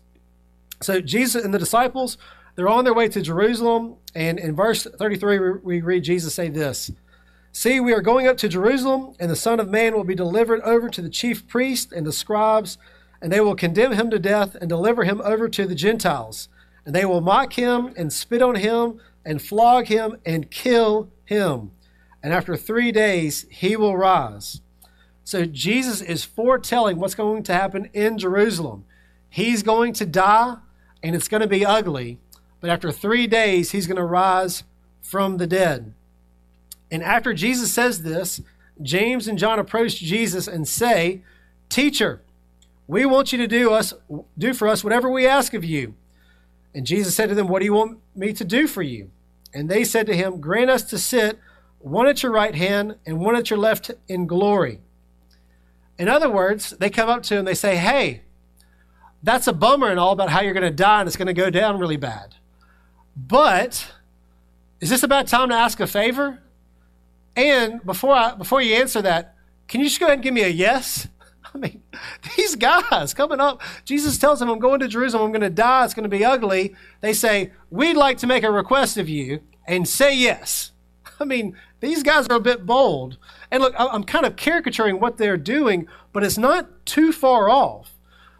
So, 0.82 1.00
Jesus 1.00 1.44
and 1.44 1.52
the 1.52 1.58
disciples, 1.58 2.18
they're 2.54 2.68
on 2.68 2.84
their 2.84 2.94
way 2.94 3.08
to 3.08 3.20
Jerusalem, 3.20 3.96
and 4.14 4.38
in 4.38 4.54
verse 4.54 4.84
33, 4.84 5.38
we 5.62 5.80
read 5.80 6.04
Jesus 6.04 6.34
say 6.34 6.48
this 6.48 6.90
See, 7.52 7.80
we 7.80 7.92
are 7.92 8.02
going 8.02 8.26
up 8.26 8.36
to 8.38 8.48
Jerusalem, 8.48 9.14
and 9.18 9.30
the 9.30 9.36
Son 9.36 9.60
of 9.60 9.68
Man 9.68 9.94
will 9.94 10.04
be 10.04 10.14
delivered 10.14 10.60
over 10.60 10.88
to 10.88 11.02
the 11.02 11.10
chief 11.10 11.46
priests 11.48 11.92
and 11.92 12.06
the 12.06 12.12
scribes 12.12 12.78
and 13.20 13.32
they 13.32 13.40
will 13.40 13.54
condemn 13.54 13.92
him 13.92 14.10
to 14.10 14.18
death 14.18 14.54
and 14.54 14.68
deliver 14.68 15.04
him 15.04 15.20
over 15.24 15.48
to 15.48 15.66
the 15.66 15.74
Gentiles. 15.74 16.48
And 16.84 16.94
they 16.94 17.04
will 17.04 17.20
mock 17.20 17.54
him 17.54 17.92
and 17.96 18.12
spit 18.12 18.42
on 18.42 18.56
him 18.56 19.00
and 19.24 19.42
flog 19.42 19.86
him 19.86 20.16
and 20.24 20.50
kill 20.50 21.08
him. 21.24 21.72
And 22.26 22.34
after 22.34 22.56
three 22.56 22.90
days, 22.90 23.46
he 23.50 23.76
will 23.76 23.96
rise. 23.96 24.60
So 25.22 25.44
Jesus 25.44 26.00
is 26.00 26.24
foretelling 26.24 26.98
what's 26.98 27.14
going 27.14 27.44
to 27.44 27.54
happen 27.54 27.88
in 27.92 28.18
Jerusalem. 28.18 28.84
He's 29.30 29.62
going 29.62 29.92
to 29.92 30.04
die, 30.04 30.56
and 31.04 31.14
it's 31.14 31.28
going 31.28 31.42
to 31.42 31.46
be 31.46 31.64
ugly. 31.64 32.18
But 32.60 32.70
after 32.70 32.90
three 32.90 33.28
days, 33.28 33.70
he's 33.70 33.86
going 33.86 33.96
to 33.98 34.02
rise 34.02 34.64
from 35.00 35.36
the 35.36 35.46
dead. 35.46 35.94
And 36.90 37.00
after 37.00 37.32
Jesus 37.32 37.72
says 37.72 38.02
this, 38.02 38.40
James 38.82 39.28
and 39.28 39.38
John 39.38 39.60
approach 39.60 40.00
Jesus 40.00 40.48
and 40.48 40.66
say, 40.66 41.20
Teacher, 41.68 42.22
we 42.88 43.06
want 43.06 43.30
you 43.30 43.38
to 43.38 43.46
do 43.46 43.70
us 43.70 43.94
do 44.36 44.52
for 44.52 44.66
us 44.66 44.82
whatever 44.82 45.08
we 45.08 45.28
ask 45.28 45.54
of 45.54 45.64
you. 45.64 45.94
And 46.74 46.84
Jesus 46.84 47.14
said 47.14 47.28
to 47.28 47.36
them, 47.36 47.46
What 47.46 47.60
do 47.60 47.66
you 47.66 47.74
want 47.74 48.00
me 48.16 48.32
to 48.32 48.44
do 48.44 48.66
for 48.66 48.82
you? 48.82 49.12
And 49.54 49.68
they 49.68 49.84
said 49.84 50.06
to 50.06 50.16
him, 50.16 50.40
Grant 50.40 50.70
us 50.70 50.82
to 50.90 50.98
sit 50.98 51.38
one 51.86 52.08
at 52.08 52.20
your 52.20 52.32
right 52.32 52.56
hand 52.56 52.96
and 53.06 53.20
one 53.20 53.36
at 53.36 53.48
your 53.48 53.60
left 53.60 53.92
in 54.08 54.26
glory. 54.26 54.80
In 55.96 56.08
other 56.08 56.28
words, 56.28 56.70
they 56.70 56.90
come 56.90 57.08
up 57.08 57.22
to 57.24 57.36
him, 57.36 57.44
they 57.44 57.54
say, 57.54 57.76
Hey, 57.76 58.22
that's 59.22 59.46
a 59.46 59.52
bummer 59.52 59.88
and 59.88 60.00
all 60.00 60.10
about 60.10 60.30
how 60.30 60.40
you're 60.40 60.52
going 60.52 60.68
to 60.68 60.70
die 60.76 61.00
and 61.00 61.06
it's 61.06 61.16
going 61.16 61.26
to 61.28 61.32
go 61.32 61.48
down 61.48 61.78
really 61.78 61.96
bad. 61.96 62.34
But 63.16 63.92
is 64.80 64.90
this 64.90 65.04
about 65.04 65.28
time 65.28 65.50
to 65.50 65.54
ask 65.54 65.78
a 65.78 65.86
favor? 65.86 66.42
And 67.36 67.84
before 67.86 68.14
I, 68.14 68.34
before 68.34 68.60
you 68.60 68.74
answer 68.74 69.00
that, 69.02 69.36
can 69.68 69.80
you 69.80 69.86
just 69.86 70.00
go 70.00 70.06
ahead 70.06 70.14
and 70.14 70.24
give 70.24 70.34
me 70.34 70.42
a 70.42 70.48
yes? 70.48 71.06
I 71.54 71.58
mean, 71.58 71.84
these 72.36 72.56
guys 72.56 73.14
coming 73.14 73.40
up, 73.40 73.62
Jesus 73.84 74.18
tells 74.18 74.40
them, 74.40 74.48
I'm 74.50 74.58
going 74.58 74.80
to 74.80 74.88
Jerusalem, 74.88 75.26
I'm 75.26 75.30
going 75.32 75.40
to 75.40 75.50
die, 75.50 75.84
it's 75.84 75.94
going 75.94 76.02
to 76.02 76.08
be 76.08 76.24
ugly. 76.24 76.74
They 77.00 77.12
say, 77.12 77.52
We'd 77.70 77.96
like 77.96 78.18
to 78.18 78.26
make 78.26 78.42
a 78.42 78.50
request 78.50 78.96
of 78.96 79.08
you 79.08 79.40
and 79.68 79.86
say 79.86 80.16
yes. 80.16 80.72
I 81.20 81.24
mean, 81.24 81.56
these 81.86 82.02
guys 82.02 82.26
are 82.28 82.36
a 82.36 82.40
bit 82.40 82.66
bold. 82.66 83.18
And 83.50 83.62
look, 83.62 83.74
I'm 83.78 84.04
kind 84.04 84.26
of 84.26 84.36
caricaturing 84.36 85.00
what 85.00 85.16
they're 85.16 85.36
doing, 85.36 85.86
but 86.12 86.24
it's 86.24 86.38
not 86.38 86.84
too 86.84 87.12
far 87.12 87.48
off. 87.48 87.92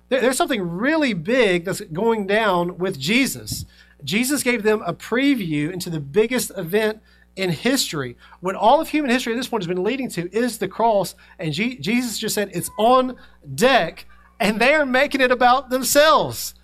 There's 0.09 0.37
something 0.37 0.63
really 0.63 1.15
big 1.15 1.65
that's 1.65 1.81
going 1.81 2.27
down 2.27 2.79
with 2.79 2.99
Jesus. 2.99 3.65
Jesus 4.05 4.43
gave 4.43 4.63
them 4.63 4.83
a 4.87 4.95
preview 4.95 5.73
into 5.73 5.91
the 5.91 6.01
biggest 6.01 6.53
event 6.57 7.01
in 7.35 7.51
history. 7.51 8.17
When 8.41 8.57
all 8.57 8.81
of 8.81 8.89
human 8.89 9.11
history 9.11 9.33
at 9.33 9.37
this 9.37 9.49
point 9.49 9.63
has 9.63 9.69
been 9.69 9.83
leading 9.83 10.09
to 10.11 10.35
is 10.35 10.59
the 10.59 10.69
cross, 10.69 11.15
and 11.39 11.53
G- 11.53 11.79
Jesus 11.79 12.19
just 12.19 12.35
said 12.35 12.51
it's 12.53 12.71
on 12.79 13.17
deck, 13.55 14.07
and 14.39 14.61
they 14.61 14.75
are 14.75 14.87
making 14.87 15.21
it 15.21 15.33
about 15.33 15.71
themselves. 15.71 16.55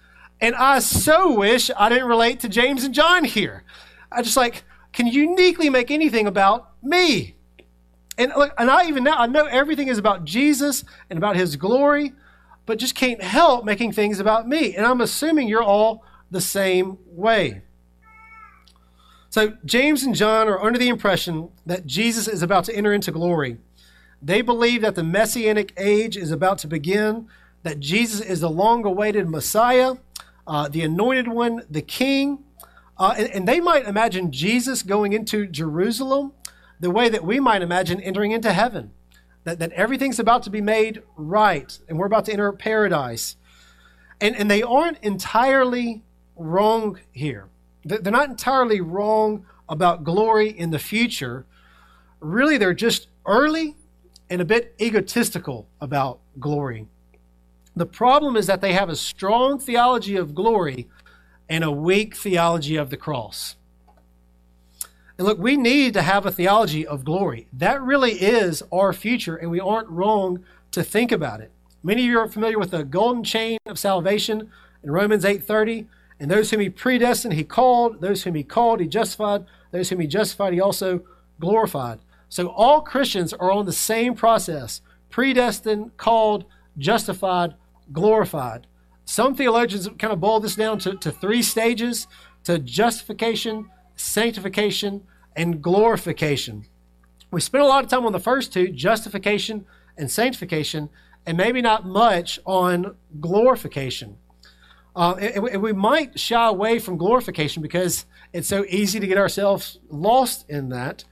And 0.41 0.55
I 0.55 0.79
so 0.79 1.35
wish 1.35 1.71
I 1.77 1.89
didn't 1.89 2.09
relate 2.09 2.41
to 2.41 2.49
James 2.49 2.85
and 2.85 2.95
John 2.95 3.25
here. 3.25 3.65
I 4.11 4.23
just 4.23 4.37
like 4.37 4.65
can 4.93 5.07
you 5.07 5.23
uniquely 5.23 5.71
make 5.71 5.91
anything 5.91 6.27
about 6.27 6.72
me. 6.83 7.37
And 8.19 8.33
look, 8.37 8.53
and 8.59 8.71
I 8.71 8.87
even 8.87 9.05
now 9.05 9.17
I 9.17 9.27
know 9.27 9.47
everything 9.47 9.89
is 9.89 9.99
about 9.99 10.25
Jesus 10.25 10.85
and 11.09 11.17
about 11.17 11.37
his 11.37 11.57
glory, 11.57 12.13
but 12.67 12.79
just 12.79 12.95
can't 12.95 13.23
help 13.23 13.65
making 13.65 13.93
things 13.93 14.21
about 14.21 14.49
me. 14.49 14.77
And 14.77 14.87
I'm 14.87 15.01
assuming 15.01 15.49
you're 15.49 15.63
all 15.63 16.05
the 16.31 16.41
same 16.41 16.99
way. 17.07 17.63
So, 19.31 19.55
James 19.65 20.03
and 20.03 20.15
John 20.15 20.47
are 20.47 20.63
under 20.63 20.79
the 20.79 20.91
impression 20.91 21.49
that 21.65 21.87
Jesus 21.87 22.29
is 22.29 22.43
about 22.43 22.65
to 22.65 22.77
enter 22.77 22.93
into 22.93 23.11
glory. 23.11 23.57
They 24.21 24.43
believe 24.43 24.83
that 24.83 24.95
the 24.95 25.03
messianic 25.03 25.73
age 25.79 26.19
is 26.19 26.31
about 26.31 26.59
to 26.59 26.67
begin, 26.67 27.29
that 27.63 27.81
Jesus 27.81 28.21
is 28.21 28.41
the 28.41 28.51
long 28.51 28.85
awaited 28.85 29.31
Messiah, 29.31 29.95
uh, 30.47 30.69
the 30.69 30.83
anointed 30.83 31.29
one, 31.29 31.63
the 31.71 31.81
king. 31.81 32.45
Uh, 32.99 33.15
and, 33.17 33.29
and 33.29 33.49
they 33.49 33.59
might 33.59 33.87
imagine 33.87 34.33
Jesus 34.33 34.83
going 34.83 35.15
into 35.15 35.47
Jerusalem 35.47 36.33
the 36.83 36.91
way 36.91 37.09
that 37.09 37.25
we 37.25 37.39
might 37.39 37.63
imagine 37.63 38.01
entering 38.01 38.33
into 38.33 38.53
heaven. 38.53 38.91
That, 39.45 39.61
that 39.61 39.73
everything's 39.73 40.19
about 40.19 40.43
to 40.43 40.51
be 40.51 40.61
made 40.61 41.03
right, 41.17 41.79
and 41.89 41.97
we're 41.97 42.07
about 42.07 42.25
to 42.27 42.33
enter 42.33 42.53
paradise. 42.53 43.37
And, 44.21 44.37
and 44.37 44.51
they 44.51 44.63
aren't 44.63 44.99
entirely 44.99 46.03
wrong 46.37 46.99
here. 47.13 47.49
They're 47.85 48.13
not 48.13 48.29
entirely 48.29 48.81
wrong 48.81 49.47
about 49.69 50.03
glory 50.03 50.49
in 50.49 50.71
the 50.71 50.79
future. 50.79 51.47
Really, 52.21 52.57
they're 52.57 52.75
just 52.75 53.07
early 53.27 53.77
and 54.29 54.41
a 54.41 54.45
bit 54.45 54.75
egotistical 54.81 55.69
about 55.81 56.19
glory. 56.41 56.89
The 57.77 57.87
problem 57.87 58.37
is 58.37 58.47
that 58.49 58.61
they 58.61 58.73
have 58.73 58.89
a 58.89 58.97
strong 58.97 59.59
theology 59.61 60.17
of 60.17 60.35
glory 60.35 60.89
and 61.49 61.63
a 61.63 61.71
weak 61.71 62.17
theology 62.17 62.75
of 62.75 62.91
the 62.91 62.97
cross. 62.97 63.57
And 65.19 65.27
look, 65.27 65.39
we 65.39 65.57
need 65.57 65.95
to 65.95 66.03
have 66.03 66.27
a 66.27 66.31
theology 66.31 66.87
of 66.87 67.05
glory. 67.05 67.47
That 67.53 67.83
really 67.83 68.13
is 68.13 68.63
our 68.73 68.93
future, 68.93 69.37
and 69.37 69.51
we 69.51 69.61
aren't 69.61 69.89
wrong 69.89 70.45
to 70.73 70.83
think 70.83 71.13
about 71.13 71.41
it. 71.41 71.51
Many 71.83 72.03
of 72.03 72.11
you 72.11 72.19
are 72.19 72.29
familiar 72.29 72.59
with 72.59 72.71
the 72.71 72.85
golden 72.85 73.25
chain 73.25 73.59
of 73.67 73.79
salvation 73.79 74.51
in 74.83 74.91
Romans 74.91 75.25
8:30. 75.25 75.87
And 76.21 76.31
those 76.31 76.51
whom 76.51 76.61
he 76.61 76.71
predestined, 76.71 77.35
he 77.35 77.43
called. 77.43 78.01
Those 78.01 78.23
whom 78.23 78.37
he 78.37 78.45
called, 78.45 78.79
he 78.79 78.87
justified. 78.87 79.45
Those 79.73 79.89
whom 79.89 79.99
he 79.99 80.07
justified, 80.07 80.53
he 80.53 80.61
also 80.61 81.03
glorified. 81.41 81.99
So 82.29 82.49
all 82.49 82.81
Christians 82.81 83.33
are 83.33 83.51
on 83.51 83.67
the 83.67 83.73
same 83.73 84.15
process 84.15 84.81
predestined, 85.11 85.97
called, 85.97 86.45
justified, 86.79 87.55
glorified. 87.93 88.67
Some 89.05 89.35
theologians 89.35 89.89
kind 89.99 90.13
of 90.13 90.21
boil 90.21 90.41
this 90.41 90.55
down 90.55 90.79
to, 90.81 90.97
to 90.97 91.11
three 91.11 91.43
stages 91.43 92.07
to 92.45 92.59
justification, 92.59 93.69
sanctification, 93.97 95.03
and 95.37 95.63
glorification. 95.63 96.67
We 97.31 97.41
spent 97.41 97.65
a 97.65 97.67
lot 97.67 97.85
of 97.85 97.91
time 97.91 98.05
on 98.05 98.13
the 98.13 98.21
first 98.21 98.53
two, 98.53 98.69
justification 98.69 99.65
and 99.97 100.11
sanctification, 100.11 100.91
and 101.25 101.37
maybe 101.37 101.63
not 101.63 101.87
much 101.87 102.39
on 102.45 102.97
glorification. 103.21 104.19
Uh, 104.95 105.15
and, 105.15 105.49
and 105.49 105.63
we 105.63 105.73
might 105.73 106.19
shy 106.19 106.47
away 106.47 106.79
from 106.79 106.99
glorification 106.99 107.63
because 107.63 108.05
it's 108.33 108.49
so 108.49 108.65
easy 108.69 109.01
to 109.01 109.07
get 109.07 109.17
ourselves 109.17 109.79
lost 109.89 110.49
in 110.51 110.69
that. 110.69 111.05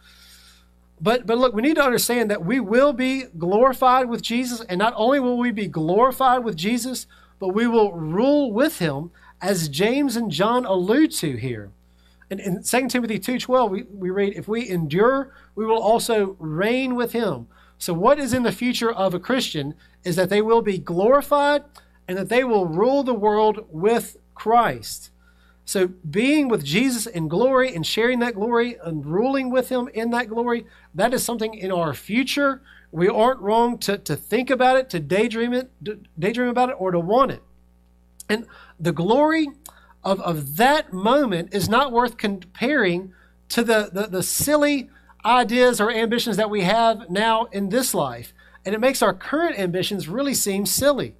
But, 1.01 1.27
but 1.27 1.39
look, 1.39 1.55
we 1.55 1.63
need 1.63 1.77
to 1.77 1.85
understand 1.85 2.31
that 2.31 2.45
we 2.45 2.61
will 2.61 2.93
be 2.93 3.25
glorified 3.39 4.11
with 4.11 4.21
Jesus, 4.21 4.61
and 4.63 4.79
not 4.79 4.93
only 4.97 5.19
will 5.19 5.39
we 5.39 5.51
be 5.51 5.67
glorified 5.67 6.45
with 6.45 6.57
Jesus, 6.57 7.07
but 7.39 7.49
we 7.49 7.67
will 7.67 7.93
rule 7.93 8.53
with 8.53 8.79
him, 8.81 9.11
as 9.41 9.71
James 9.71 10.17
and 10.17 10.31
John 10.31 10.67
allude 10.67 11.13
to 11.13 11.37
here. 11.37 11.71
In, 12.31 12.39
in 12.39 12.63
2 12.63 12.89
Timothy 12.89 13.19
2.12, 13.19 13.71
we, 13.71 13.83
we 13.83 14.11
read, 14.11 14.35
If 14.37 14.49
we 14.49 14.69
endure, 14.69 15.35
we 15.55 15.67
will 15.67 15.83
also 15.83 16.37
reign 16.39 16.95
with 16.95 17.13
him. 17.13 17.49
So 17.77 17.93
what 17.93 18.19
is 18.19 18.33
in 18.33 18.43
the 18.43 18.53
future 18.53 18.93
of 18.93 19.15
a 19.15 19.21
Christian 19.21 19.75
is 20.05 20.17
that 20.17 20.31
they 20.31 20.43
will 20.43 20.63
be 20.63 20.79
glorified 20.79 21.65
and 22.07 22.17
that 22.19 22.29
they 22.29 22.45
will 22.45 22.67
rule 22.67 23.03
the 23.03 23.15
world 23.15 23.67
with 23.71 24.17
Christ. 24.35 25.11
So, 25.65 25.87
being 25.87 26.49
with 26.49 26.65
Jesus 26.65 27.07
in 27.07 27.29
glory 27.29 27.73
and 27.73 27.87
sharing 27.87 28.19
that 28.19 28.35
glory 28.35 28.77
and 28.83 29.07
ruling 29.07 29.51
with 29.51 29.69
Him 29.69 29.89
in 29.95 30.11
that 30.11 30.29
glory, 30.29 30.67
that 30.97 31.15
is 31.15 31.23
something 31.23 31.55
in 31.55 31.71
our 31.71 31.95
future. 31.95 32.61
We 32.91 33.09
aren't 33.09 33.39
wrong 33.39 33.79
to, 33.79 33.97
to 33.99 34.17
think 34.17 34.51
about 34.51 34.77
it, 34.77 34.91
to 34.91 34.99
daydream 34.99 35.53
it, 35.53 35.71
daydream 36.19 36.49
about 36.49 36.71
it, 36.71 36.77
or 36.77 36.91
to 36.91 36.99
want 36.99 37.31
it. 37.31 37.43
And 38.29 38.47
the 38.81 38.91
glory 38.91 39.47
of, 40.03 40.21
of 40.21 40.57
that 40.57 40.93
moment 40.93 41.55
is 41.55 41.69
not 41.69 41.93
worth 41.93 42.17
comparing 42.17 43.13
to 43.51 43.63
the, 43.63 43.91
the, 43.93 44.07
the 44.07 44.23
silly 44.23 44.89
ideas 45.25 45.81
or 45.81 45.91
ambitions 45.91 46.37
that 46.37 46.51
we 46.51 46.63
have 46.63 47.11
now 47.11 47.45
in 47.47 47.69
this 47.69 47.95
life. 47.95 48.33
And 48.65 48.75
it 48.75 48.81
makes 48.81 49.03
our 49.03 49.13
current 49.13 49.59
ambitions 49.59 50.09
really 50.09 50.35
seem 50.35 50.67
silly 50.67 51.15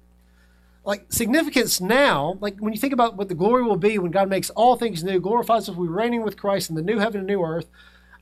like 0.83 1.05
significance 1.09 1.79
now, 1.79 2.37
like 2.41 2.57
when 2.57 2.73
you 2.73 2.79
think 2.79 2.93
about 2.93 3.15
what 3.15 3.29
the 3.29 3.35
glory 3.35 3.63
will 3.63 3.77
be 3.77 3.99
when 3.99 4.11
God 4.11 4.29
makes 4.29 4.49
all 4.51 4.75
things 4.75 5.03
new, 5.03 5.19
glorifies 5.19 5.69
us, 5.69 5.75
we're 5.75 5.89
reigning 5.89 6.23
with 6.23 6.37
Christ 6.37 6.69
in 6.69 6.75
the 6.75 6.81
new 6.81 6.97
heaven 6.97 7.19
and 7.19 7.27
new 7.27 7.43
earth. 7.43 7.67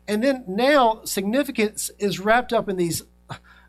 And 0.07 0.23
then 0.23 0.43
now 0.47 1.01
significance 1.05 1.89
is 1.99 2.19
wrapped 2.19 2.51
up 2.51 2.67
in 2.67 2.75
these 2.77 3.03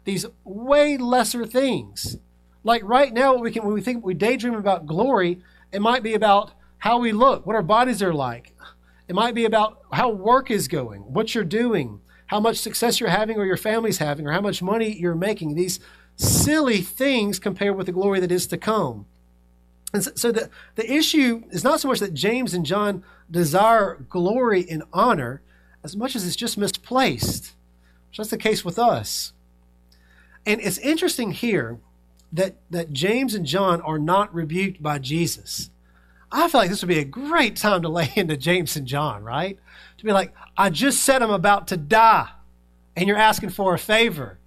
these 0.05 0.25
way 0.45 0.97
lesser 0.97 1.45
things. 1.45 2.17
Like 2.65 2.83
right 2.83 3.13
now, 3.13 3.37
we 3.37 3.53
can 3.53 3.65
when 3.65 3.75
we 3.75 3.81
think 3.81 4.05
we 4.05 4.15
daydream 4.15 4.55
about 4.55 4.87
glory, 4.87 5.41
it 5.71 5.81
might 5.81 6.03
be 6.03 6.15
about 6.15 6.53
how 6.81 6.99
we 6.99 7.13
look, 7.13 7.47
what 7.47 7.57
our 7.57 7.63
bodies 7.63 8.03
are 8.03 8.13
like. 8.13 8.55
It 9.09 9.15
might 9.15 9.35
be 9.35 9.45
about 9.45 9.83
how 9.93 10.11
work 10.11 10.51
is 10.51 10.69
going, 10.69 11.01
what 11.03 11.35
you're 11.35 11.45
doing, 11.45 12.01
how 12.27 12.41
much 12.41 12.59
success 12.59 13.01
you're 13.01 13.09
having 13.09 13.37
or 13.39 13.45
your 13.45 13.57
family's 13.57 13.99
having, 13.99 14.27
or 14.27 14.33
how 14.33 14.41
much 14.41 14.63
money 14.63 14.93
you're 14.93 15.15
making. 15.15 15.55
These 15.55 15.81
silly 16.17 16.81
things 16.81 17.39
compared 17.39 17.77
with 17.77 17.87
the 17.87 17.93
glory 17.93 18.21
that 18.21 18.33
is 18.33 18.47
to 18.49 18.59
come. 18.59 19.07
And 19.93 20.05
so, 20.19 20.31
the, 20.31 20.49
the 20.77 20.91
issue 20.91 21.43
is 21.51 21.65
not 21.65 21.81
so 21.81 21.89
much 21.89 21.99
that 21.99 22.15
James 22.15 22.55
and 22.55 22.65
John 22.65 23.03
desire 23.31 24.07
glory 24.09 24.65
and 24.71 24.85
honor 24.93 25.43
as 25.83 25.97
much 25.97 26.15
as 26.15 26.25
it's 26.25 26.37
just 26.37 26.57
misplaced. 26.57 27.55
Which 28.09 28.19
that's 28.19 28.31
the 28.31 28.39
case 28.39 28.65
with 28.65 28.79
us. 28.79 29.33
And 30.47 30.61
it's 30.61 30.79
interesting 30.79 31.33
here 31.33 31.79
that, 32.33 32.57
that 32.71 32.93
James 32.93 33.35
and 33.35 33.45
John 33.45 33.81
are 33.81 33.99
not 33.99 34.33
rebuked 34.33 34.83
by 34.83 34.99
Jesus. 34.99 35.71
I 36.33 36.49
feel 36.49 36.61
like 36.61 36.71
this 36.71 36.83
would 36.83 36.89
be 36.89 36.99
a 36.99 37.05
great 37.05 37.57
time 37.57 37.83
to 37.83 37.89
lay 37.89 38.13
into 38.17 38.37
James 38.37 38.77
and 38.77 38.87
John, 38.87 39.23
right? 39.23 39.59
To 39.99 40.05
be 40.05 40.13
like, 40.13 40.35
I 40.57 40.71
just 40.71 41.03
said 41.03 41.23
I'm 41.23 41.31
about 41.31 41.69
to 41.69 41.77
die, 41.77 42.29
and 42.97 43.09
you're 43.09 43.17
asking 43.17 43.51
for 43.51 43.75
a 43.75 43.79
favor. 43.79 44.39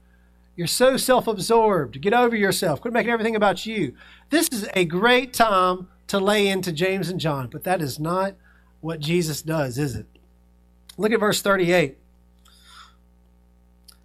You're 0.56 0.68
so 0.68 0.98
self 0.98 1.28
absorbed. 1.28 2.00
Get 2.02 2.14
over 2.14 2.36
yourself. 2.36 2.82
Quit 2.82 2.94
making 2.94 3.12
everything 3.12 3.36
about 3.36 3.66
you. 3.66 3.96
This 4.30 4.50
is 4.50 4.68
a 4.76 4.86
great 4.86 5.34
time 5.34 5.88
to 6.08 6.20
lay 6.20 6.48
into 6.48 6.72
James 6.72 7.10
and 7.10 7.20
John, 7.20 7.50
but 7.52 7.64
that 7.64 7.82
is 7.82 8.00
not 8.00 8.36
what 8.82 9.00
Jesus 9.00 9.42
does, 9.42 9.78
is 9.78 9.96
it? 9.96 10.06
Look 10.98 11.12
at 11.12 11.20
verse 11.20 11.42
38. 11.42 11.98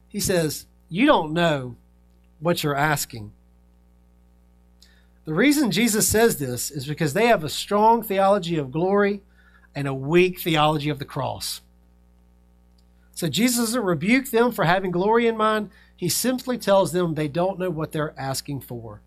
He 0.09 0.21
says, 0.21 0.67
You 0.89 1.07
don't 1.07 1.33
know 1.33 1.77
what 2.41 2.63
you're 2.63 2.75
asking. 2.75 3.33
The 5.29 5.35
reason 5.35 5.71
Jesus 5.71 6.09
says 6.09 6.39
this 6.39 6.71
is 6.71 6.87
because 6.87 7.13
they 7.13 7.27
have 7.27 7.45
a 7.45 7.51
strong 7.51 8.03
theology 8.03 8.57
of 8.57 8.73
glory 8.73 9.21
and 9.75 9.87
a 9.87 9.93
weak 9.93 10.41
theology 10.41 10.89
of 10.89 10.99
the 10.99 11.05
cross. 11.05 11.61
So 13.13 13.29
Jesus 13.29 13.67
doesn't 13.67 13.85
rebuke 13.85 14.31
them 14.31 14.53
for 14.53 14.65
having 14.65 14.91
glory 14.91 15.27
in 15.27 15.37
mind. 15.37 15.69
He 15.95 16.09
simply 16.09 16.57
tells 16.57 16.93
them 16.93 17.13
they 17.13 17.29
don't 17.29 17.59
know 17.59 17.69
what 17.69 17.93
they're 17.93 18.19
asking 18.19 18.63
for. 18.63 19.03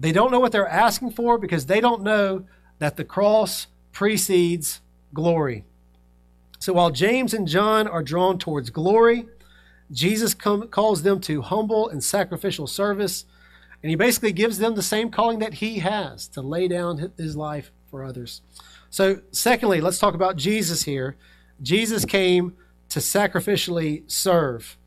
They 0.00 0.10
don't 0.10 0.32
know 0.32 0.40
what 0.40 0.52
they're 0.52 0.66
asking 0.66 1.10
for 1.10 1.36
because 1.36 1.66
they 1.66 1.82
don't 1.82 2.02
know 2.02 2.46
that 2.78 2.96
the 2.96 3.04
cross 3.04 3.66
precedes 3.92 4.80
glory. 5.12 5.66
So 6.60 6.72
while 6.72 6.90
James 6.90 7.34
and 7.34 7.46
John 7.46 7.86
are 7.86 8.02
drawn 8.02 8.38
towards 8.38 8.70
glory, 8.70 9.26
Jesus 9.92 10.32
calls 10.32 11.02
them 11.02 11.20
to 11.20 11.42
humble 11.42 11.90
and 11.90 12.02
sacrificial 12.02 12.66
service. 12.66 13.26
And 13.84 13.90
he 13.90 13.96
basically 13.96 14.32
gives 14.32 14.56
them 14.56 14.76
the 14.76 14.82
same 14.82 15.10
calling 15.10 15.40
that 15.40 15.52
he 15.54 15.80
has 15.80 16.26
to 16.28 16.40
lay 16.40 16.68
down 16.68 17.12
his 17.18 17.36
life 17.36 17.70
for 17.90 18.02
others. 18.02 18.40
So, 18.88 19.20
secondly, 19.30 19.82
let's 19.82 19.98
talk 19.98 20.14
about 20.14 20.36
Jesus 20.36 20.84
here. 20.84 21.16
Jesus 21.60 22.06
came 22.06 22.54
to 22.88 22.98
sacrificially 22.98 24.10
serve. 24.10 24.78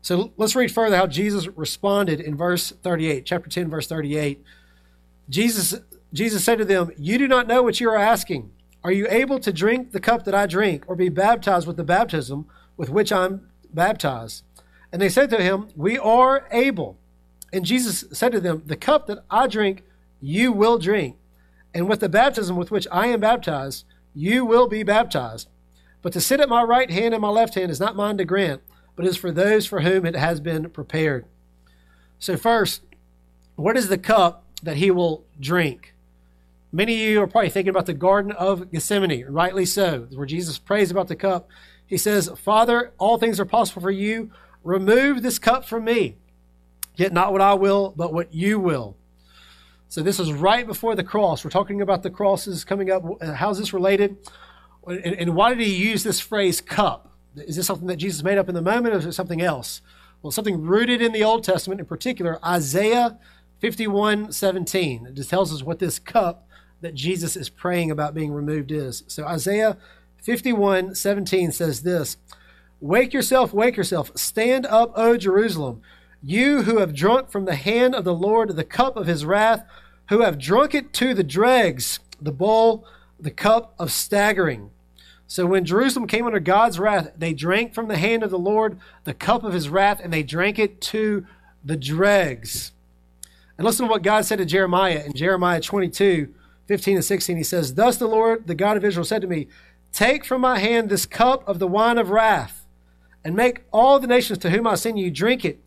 So 0.00 0.32
let's 0.38 0.56
read 0.56 0.72
further 0.72 0.96
how 0.96 1.06
Jesus 1.06 1.46
responded 1.48 2.22
in 2.22 2.38
verse 2.38 2.70
38, 2.70 3.26
chapter 3.26 3.50
10, 3.50 3.68
verse 3.68 3.86
38. 3.86 4.42
Jesus, 5.28 5.74
Jesus 6.14 6.42
said 6.42 6.56
to 6.56 6.64
them, 6.64 6.90
You 6.96 7.18
do 7.18 7.28
not 7.28 7.48
know 7.48 7.62
what 7.62 7.80
you 7.80 7.90
are 7.90 7.98
asking. 7.98 8.50
Are 8.82 8.92
you 8.92 9.06
able 9.10 9.40
to 9.40 9.52
drink 9.52 9.92
the 9.92 10.00
cup 10.00 10.24
that 10.24 10.34
I 10.34 10.46
drink, 10.46 10.84
or 10.86 10.96
be 10.96 11.10
baptized 11.10 11.66
with 11.66 11.76
the 11.76 11.84
baptism 11.84 12.46
with 12.78 12.88
which 12.88 13.12
I'm 13.12 13.50
baptized? 13.74 14.42
And 14.90 15.02
they 15.02 15.10
said 15.10 15.28
to 15.28 15.42
him, 15.42 15.68
We 15.76 15.98
are 15.98 16.48
able. 16.50 16.97
And 17.52 17.64
Jesus 17.64 18.04
said 18.12 18.32
to 18.32 18.40
them, 18.40 18.62
The 18.66 18.76
cup 18.76 19.06
that 19.06 19.24
I 19.30 19.46
drink, 19.46 19.82
you 20.20 20.52
will 20.52 20.78
drink. 20.78 21.16
And 21.74 21.88
with 21.88 22.00
the 22.00 22.08
baptism 22.08 22.56
with 22.56 22.70
which 22.70 22.86
I 22.90 23.06
am 23.08 23.20
baptized, 23.20 23.84
you 24.14 24.44
will 24.44 24.68
be 24.68 24.82
baptized. 24.82 25.48
But 26.02 26.12
to 26.12 26.20
sit 26.20 26.40
at 26.40 26.48
my 26.48 26.62
right 26.62 26.90
hand 26.90 27.14
and 27.14 27.22
my 27.22 27.28
left 27.28 27.54
hand 27.54 27.70
is 27.70 27.80
not 27.80 27.96
mine 27.96 28.18
to 28.18 28.24
grant 28.24 28.62
but 28.98 29.06
is 29.06 29.16
for 29.16 29.30
those 29.30 29.64
for 29.64 29.82
whom 29.82 30.04
it 30.04 30.16
has 30.16 30.40
been 30.40 30.68
prepared. 30.70 31.24
So, 32.18 32.36
first, 32.36 32.82
what 33.54 33.76
is 33.76 33.88
the 33.88 33.96
cup 33.96 34.42
that 34.64 34.78
he 34.78 34.90
will 34.90 35.24
drink? 35.38 35.94
Many 36.72 36.94
of 36.94 37.08
you 37.08 37.22
are 37.22 37.28
probably 37.28 37.48
thinking 37.48 37.70
about 37.70 37.86
the 37.86 37.94
Garden 37.94 38.32
of 38.32 38.72
Gethsemane, 38.72 39.24
rightly 39.28 39.64
so, 39.64 40.08
where 40.12 40.26
Jesus 40.26 40.58
prays 40.58 40.90
about 40.90 41.06
the 41.06 41.14
cup. 41.14 41.48
He 41.86 41.96
says, 41.96 42.28
Father, 42.42 42.90
all 42.98 43.18
things 43.18 43.38
are 43.38 43.44
possible 43.44 43.80
for 43.80 43.92
you. 43.92 44.32
Remove 44.64 45.22
this 45.22 45.38
cup 45.38 45.64
from 45.64 45.84
me. 45.84 46.16
Yet 46.98 47.12
not 47.12 47.32
what 47.32 47.40
I 47.40 47.54
will, 47.54 47.94
but 47.96 48.12
what 48.12 48.34
you 48.34 48.58
will. 48.58 48.96
So 49.88 50.02
this 50.02 50.18
is 50.18 50.32
right 50.32 50.66
before 50.66 50.96
the 50.96 51.04
cross. 51.04 51.44
We're 51.44 51.50
talking 51.50 51.80
about 51.80 52.02
the 52.02 52.10
crosses 52.10 52.64
coming 52.64 52.90
up. 52.90 53.04
Uh, 53.22 53.32
how's 53.34 53.58
this 53.58 53.72
related? 53.72 54.16
And, 54.84 55.14
and 55.14 55.34
why 55.36 55.54
did 55.54 55.64
he 55.64 55.74
use 55.74 56.02
this 56.02 56.18
phrase 56.18 56.60
cup? 56.60 57.12
Is 57.36 57.54
this 57.54 57.66
something 57.66 57.86
that 57.86 57.96
Jesus 57.96 58.24
made 58.24 58.36
up 58.36 58.48
in 58.48 58.54
the 58.56 58.60
moment 58.60 58.94
or 58.94 58.98
is 58.98 59.06
it 59.06 59.12
something 59.12 59.40
else? 59.40 59.80
Well, 60.20 60.32
something 60.32 60.60
rooted 60.60 61.00
in 61.00 61.12
the 61.12 61.22
Old 61.22 61.44
Testament, 61.44 61.80
in 61.80 61.86
particular, 61.86 62.44
Isaiah 62.44 63.16
51 63.60 64.32
17. 64.32 65.06
It 65.06 65.14
just 65.14 65.30
tells 65.30 65.54
us 65.54 65.62
what 65.62 65.78
this 65.78 66.00
cup 66.00 66.48
that 66.80 66.94
Jesus 66.94 67.36
is 67.36 67.48
praying 67.48 67.92
about 67.92 68.12
being 68.12 68.32
removed 68.32 68.72
is. 68.72 69.04
So 69.06 69.24
Isaiah 69.24 69.78
51 70.22 70.96
17 70.96 71.52
says 71.52 71.82
this 71.82 72.16
Wake 72.80 73.12
yourself, 73.12 73.52
wake 73.52 73.76
yourself, 73.76 74.10
stand 74.16 74.66
up, 74.66 74.92
O 74.96 75.16
Jerusalem, 75.16 75.80
you 76.22 76.62
who 76.62 76.78
have 76.78 76.94
drunk 76.94 77.30
from 77.30 77.44
the 77.44 77.54
hand 77.54 77.94
of 77.94 78.04
the 78.04 78.14
Lord 78.14 78.56
the 78.56 78.64
cup 78.64 78.96
of 78.96 79.06
his 79.06 79.24
wrath, 79.24 79.64
who 80.08 80.22
have 80.22 80.38
drunk 80.38 80.74
it 80.74 80.92
to 80.94 81.14
the 81.14 81.24
dregs, 81.24 82.00
the 82.20 82.32
bowl, 82.32 82.84
the 83.20 83.30
cup 83.30 83.74
of 83.78 83.92
staggering. 83.92 84.70
So 85.26 85.44
when 85.44 85.64
Jerusalem 85.64 86.06
came 86.06 86.26
under 86.26 86.40
God's 86.40 86.78
wrath, 86.78 87.12
they 87.16 87.34
drank 87.34 87.74
from 87.74 87.88
the 87.88 87.98
hand 87.98 88.22
of 88.22 88.30
the 88.30 88.38
Lord 88.38 88.78
the 89.04 89.14
cup 89.14 89.44
of 89.44 89.52
his 89.52 89.68
wrath, 89.68 90.00
and 90.02 90.12
they 90.12 90.22
drank 90.22 90.58
it 90.58 90.80
to 90.82 91.26
the 91.64 91.76
dregs. 91.76 92.72
And 93.56 93.64
listen 93.64 93.86
to 93.86 93.90
what 93.90 94.02
God 94.02 94.24
said 94.24 94.38
to 94.38 94.46
Jeremiah 94.46 95.02
in 95.04 95.12
Jeremiah 95.12 95.60
22 95.60 96.34
15 96.66 96.96
and 96.96 97.04
16. 97.04 97.36
He 97.38 97.42
says, 97.42 97.74
Thus 97.74 97.96
the 97.96 98.06
Lord, 98.06 98.46
the 98.46 98.54
God 98.54 98.76
of 98.76 98.84
Israel, 98.84 99.04
said 99.04 99.22
to 99.22 99.26
me, 99.26 99.48
Take 99.90 100.24
from 100.24 100.42
my 100.42 100.58
hand 100.58 100.90
this 100.90 101.06
cup 101.06 101.46
of 101.48 101.58
the 101.58 101.66
wine 101.66 101.96
of 101.96 102.10
wrath, 102.10 102.66
and 103.24 103.34
make 103.34 103.64
all 103.72 103.98
the 103.98 104.06
nations 104.06 104.38
to 104.40 104.50
whom 104.50 104.66
I 104.66 104.74
send 104.74 104.98
you 104.98 105.10
drink 105.10 105.44
it. 105.44 105.60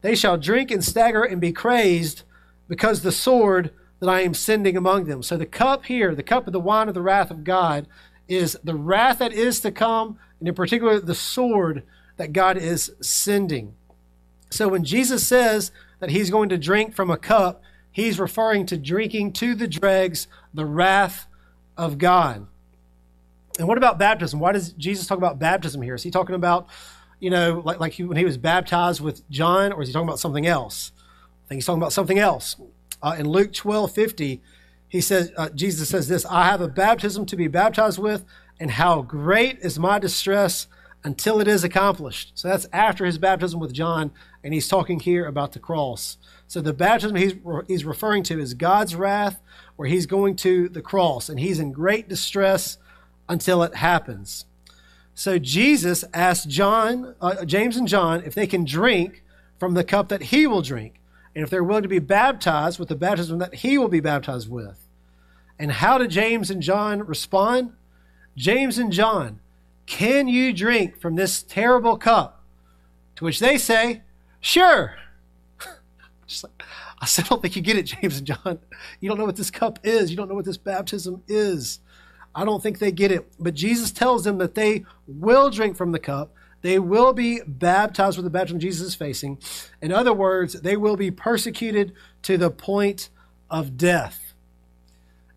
They 0.00 0.14
shall 0.14 0.38
drink 0.38 0.70
and 0.70 0.84
stagger 0.84 1.22
and 1.22 1.40
be 1.40 1.52
crazed 1.52 2.22
because 2.68 3.02
the 3.02 3.12
sword 3.12 3.72
that 4.00 4.08
I 4.08 4.20
am 4.20 4.34
sending 4.34 4.76
among 4.76 5.04
them. 5.06 5.22
So 5.22 5.36
the 5.36 5.46
cup 5.46 5.86
here, 5.86 6.14
the 6.14 6.22
cup 6.22 6.46
of 6.46 6.52
the 6.52 6.60
wine 6.60 6.88
of 6.88 6.94
the 6.94 7.02
wrath 7.02 7.30
of 7.30 7.44
God, 7.44 7.86
is 8.28 8.56
the 8.62 8.74
wrath 8.74 9.18
that 9.18 9.32
is 9.32 9.60
to 9.60 9.72
come, 9.72 10.18
and 10.38 10.48
in 10.48 10.54
particular, 10.54 11.00
the 11.00 11.14
sword 11.14 11.82
that 12.16 12.32
God 12.32 12.56
is 12.56 12.92
sending. 13.00 13.74
So 14.50 14.68
when 14.68 14.84
Jesus 14.84 15.26
says 15.26 15.72
that 15.98 16.10
he's 16.10 16.30
going 16.30 16.48
to 16.50 16.58
drink 16.58 16.94
from 16.94 17.10
a 17.10 17.16
cup, 17.16 17.62
he's 17.90 18.20
referring 18.20 18.66
to 18.66 18.76
drinking 18.76 19.32
to 19.34 19.54
the 19.54 19.66
dregs 19.66 20.28
the 20.54 20.66
wrath 20.66 21.26
of 21.76 21.98
God. 21.98 22.46
And 23.58 23.66
what 23.66 23.78
about 23.78 23.98
baptism? 23.98 24.38
Why 24.38 24.52
does 24.52 24.72
Jesus 24.72 25.06
talk 25.06 25.18
about 25.18 25.38
baptism 25.38 25.82
here? 25.82 25.94
Is 25.94 26.04
he 26.04 26.10
talking 26.10 26.36
about, 26.36 26.68
you 27.20 27.30
know, 27.30 27.62
like, 27.64 27.80
like 27.80 27.92
he, 27.92 28.04
when 28.04 28.16
he 28.16 28.24
was 28.24 28.38
baptized 28.38 29.00
with 29.00 29.28
John, 29.30 29.72
or 29.72 29.82
is 29.82 29.88
he 29.88 29.92
talking 29.92 30.08
about 30.08 30.20
something 30.20 30.46
else? 30.46 30.92
I 31.44 31.48
think 31.48 31.58
he's 31.58 31.66
talking 31.66 31.82
about 31.82 31.92
something 31.92 32.18
else. 32.18 32.56
Uh, 33.02 33.16
in 33.18 33.28
Luke 33.28 33.52
12 33.52 33.92
50, 33.92 34.42
he 34.88 35.00
says, 35.00 35.32
uh, 35.36 35.50
Jesus 35.50 35.88
says 35.88 36.08
this 36.08 36.24
I 36.26 36.44
have 36.44 36.60
a 36.60 36.68
baptism 36.68 37.26
to 37.26 37.36
be 37.36 37.48
baptized 37.48 37.98
with, 37.98 38.24
and 38.60 38.72
how 38.72 39.02
great 39.02 39.58
is 39.60 39.78
my 39.78 39.98
distress 39.98 40.66
until 41.04 41.40
it 41.40 41.48
is 41.48 41.62
accomplished. 41.64 42.32
So 42.34 42.48
that's 42.48 42.66
after 42.72 43.04
his 43.04 43.18
baptism 43.18 43.60
with 43.60 43.72
John, 43.72 44.10
and 44.42 44.52
he's 44.52 44.68
talking 44.68 45.00
here 45.00 45.26
about 45.26 45.52
the 45.52 45.58
cross. 45.58 46.18
So 46.46 46.60
the 46.60 46.72
baptism 46.72 47.16
he's, 47.16 47.34
he's 47.66 47.84
referring 47.84 48.24
to 48.24 48.40
is 48.40 48.54
God's 48.54 48.96
wrath, 48.96 49.40
where 49.76 49.88
he's 49.88 50.06
going 50.06 50.36
to 50.36 50.68
the 50.68 50.82
cross, 50.82 51.28
and 51.28 51.38
he's 51.38 51.60
in 51.60 51.72
great 51.72 52.08
distress 52.08 52.78
until 53.28 53.62
it 53.62 53.76
happens. 53.76 54.46
So 55.18 55.36
Jesus 55.36 56.04
asked 56.14 56.48
John, 56.48 57.16
uh, 57.20 57.44
James 57.44 57.76
and 57.76 57.88
John 57.88 58.22
if 58.24 58.36
they 58.36 58.46
can 58.46 58.64
drink 58.64 59.24
from 59.58 59.74
the 59.74 59.82
cup 59.82 60.10
that 60.10 60.22
he 60.22 60.46
will 60.46 60.62
drink, 60.62 61.00
and 61.34 61.42
if 61.42 61.50
they're 61.50 61.64
willing 61.64 61.82
to 61.82 61.88
be 61.88 61.98
baptized 61.98 62.78
with 62.78 62.88
the 62.88 62.94
baptism 62.94 63.40
that 63.40 63.56
he 63.56 63.78
will 63.78 63.88
be 63.88 63.98
baptized 63.98 64.48
with. 64.48 64.86
And 65.58 65.72
how 65.72 65.98
did 65.98 66.10
James 66.10 66.52
and 66.52 66.62
John 66.62 67.00
respond? 67.00 67.72
James 68.36 68.78
and 68.78 68.92
John, 68.92 69.40
can 69.86 70.28
you 70.28 70.52
drink 70.52 71.00
from 71.00 71.16
this 71.16 71.42
terrible 71.42 71.96
cup? 71.96 72.44
To 73.16 73.24
which 73.24 73.40
they 73.40 73.58
say, 73.58 74.02
Sure. 74.38 74.94
like, 76.44 76.62
I 77.00 77.06
said, 77.06 77.24
I 77.24 77.28
don't 77.30 77.42
think 77.42 77.56
you 77.56 77.62
get 77.62 77.76
it, 77.76 77.86
James 77.86 78.18
and 78.18 78.26
John. 78.28 78.60
You 79.00 79.08
don't 79.08 79.18
know 79.18 79.24
what 79.24 79.34
this 79.34 79.50
cup 79.50 79.80
is. 79.82 80.12
You 80.12 80.16
don't 80.16 80.28
know 80.28 80.36
what 80.36 80.44
this 80.44 80.58
baptism 80.58 81.24
is. 81.26 81.80
I 82.34 82.44
don't 82.44 82.62
think 82.62 82.78
they 82.78 82.92
get 82.92 83.12
it. 83.12 83.30
But 83.38 83.54
Jesus 83.54 83.90
tells 83.90 84.24
them 84.24 84.38
that 84.38 84.54
they 84.54 84.84
will 85.06 85.50
drink 85.50 85.76
from 85.76 85.92
the 85.92 85.98
cup. 85.98 86.32
They 86.60 86.78
will 86.78 87.12
be 87.12 87.40
baptized 87.46 88.16
with 88.16 88.24
the 88.24 88.30
baptism 88.30 88.58
Jesus 88.58 88.88
is 88.88 88.94
facing. 88.94 89.38
In 89.80 89.92
other 89.92 90.12
words, 90.12 90.54
they 90.54 90.76
will 90.76 90.96
be 90.96 91.10
persecuted 91.10 91.92
to 92.22 92.36
the 92.36 92.50
point 92.50 93.10
of 93.50 93.76
death. 93.76 94.34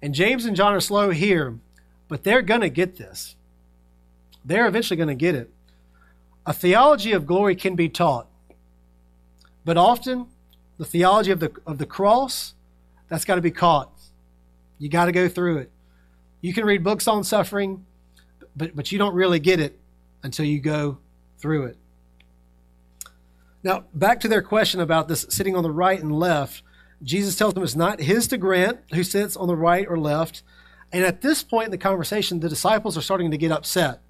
And 0.02 0.16
James 0.16 0.46
and 0.46 0.56
John 0.56 0.74
are 0.74 0.80
slow 0.80 1.12
here, 1.12 1.60
but 2.08 2.24
they're 2.24 2.42
going 2.42 2.62
to 2.62 2.70
get 2.70 2.98
this. 2.98 3.36
They're 4.44 4.68
eventually 4.68 4.98
going 4.98 5.10
to 5.10 5.16
get 5.16 5.36
it. 5.36 5.52
A 6.46 6.54
theology 6.54 7.12
of 7.12 7.28
glory 7.28 7.56
can 7.56 7.76
be 7.76 7.88
taught, 7.88 8.28
but 9.64 9.78
often 9.78 10.26
the 10.80 10.86
theology 10.86 11.30
of 11.30 11.40
the, 11.40 11.52
of 11.68 11.78
the 11.78 11.86
cross, 11.86 12.56
that's 13.08 13.26
got 13.26 13.36
to 13.36 13.42
be 13.42 13.52
caught. 13.52 13.92
You 14.80 14.90
got 14.90 15.06
to 15.06 15.12
go 15.12 15.30
through 15.30 15.60
it. 15.60 15.72
You 16.42 16.54
can 16.54 16.66
read 16.66 16.84
books 16.84 17.08
on 17.08 17.24
suffering, 17.24 17.86
but, 18.56 18.76
but 18.76 18.92
you 18.92 18.98
don't 18.98 19.14
really 19.14 19.40
get 19.40 19.60
it 19.60 19.80
until 20.24 20.46
you 20.46 20.60
go 20.60 20.98
through 21.38 21.66
it. 21.66 21.78
Now, 23.64 23.86
back 23.94 24.20
to 24.22 24.28
their 24.28 24.42
question 24.42 24.80
about 24.80 25.08
this 25.08 25.26
sitting 25.30 25.56
on 25.56 25.64
the 25.64 25.72
right 25.72 26.02
and 26.02 26.12
left. 26.12 26.64
Jesus 27.04 27.36
tells 27.36 27.54
them 27.54 27.64
it's 27.64 27.76
not 27.76 28.00
his 28.00 28.28
to 28.28 28.38
grant 28.38 28.80
who 28.94 29.04
sits 29.04 29.38
on 29.38 29.48
the 29.48 29.56
right 29.56 29.86
or 29.88 29.98
left. 29.98 30.44
And 30.92 31.06
at 31.06 31.22
this 31.22 31.44
point 31.44 31.66
in 31.66 31.72
the 31.72 31.78
conversation, 31.78 32.40
the 32.40 32.50
disciples 32.50 32.98
are 32.98 33.02
starting 33.02 33.32
to 33.32 33.38
get 33.38 33.52
upset. 33.52 34.02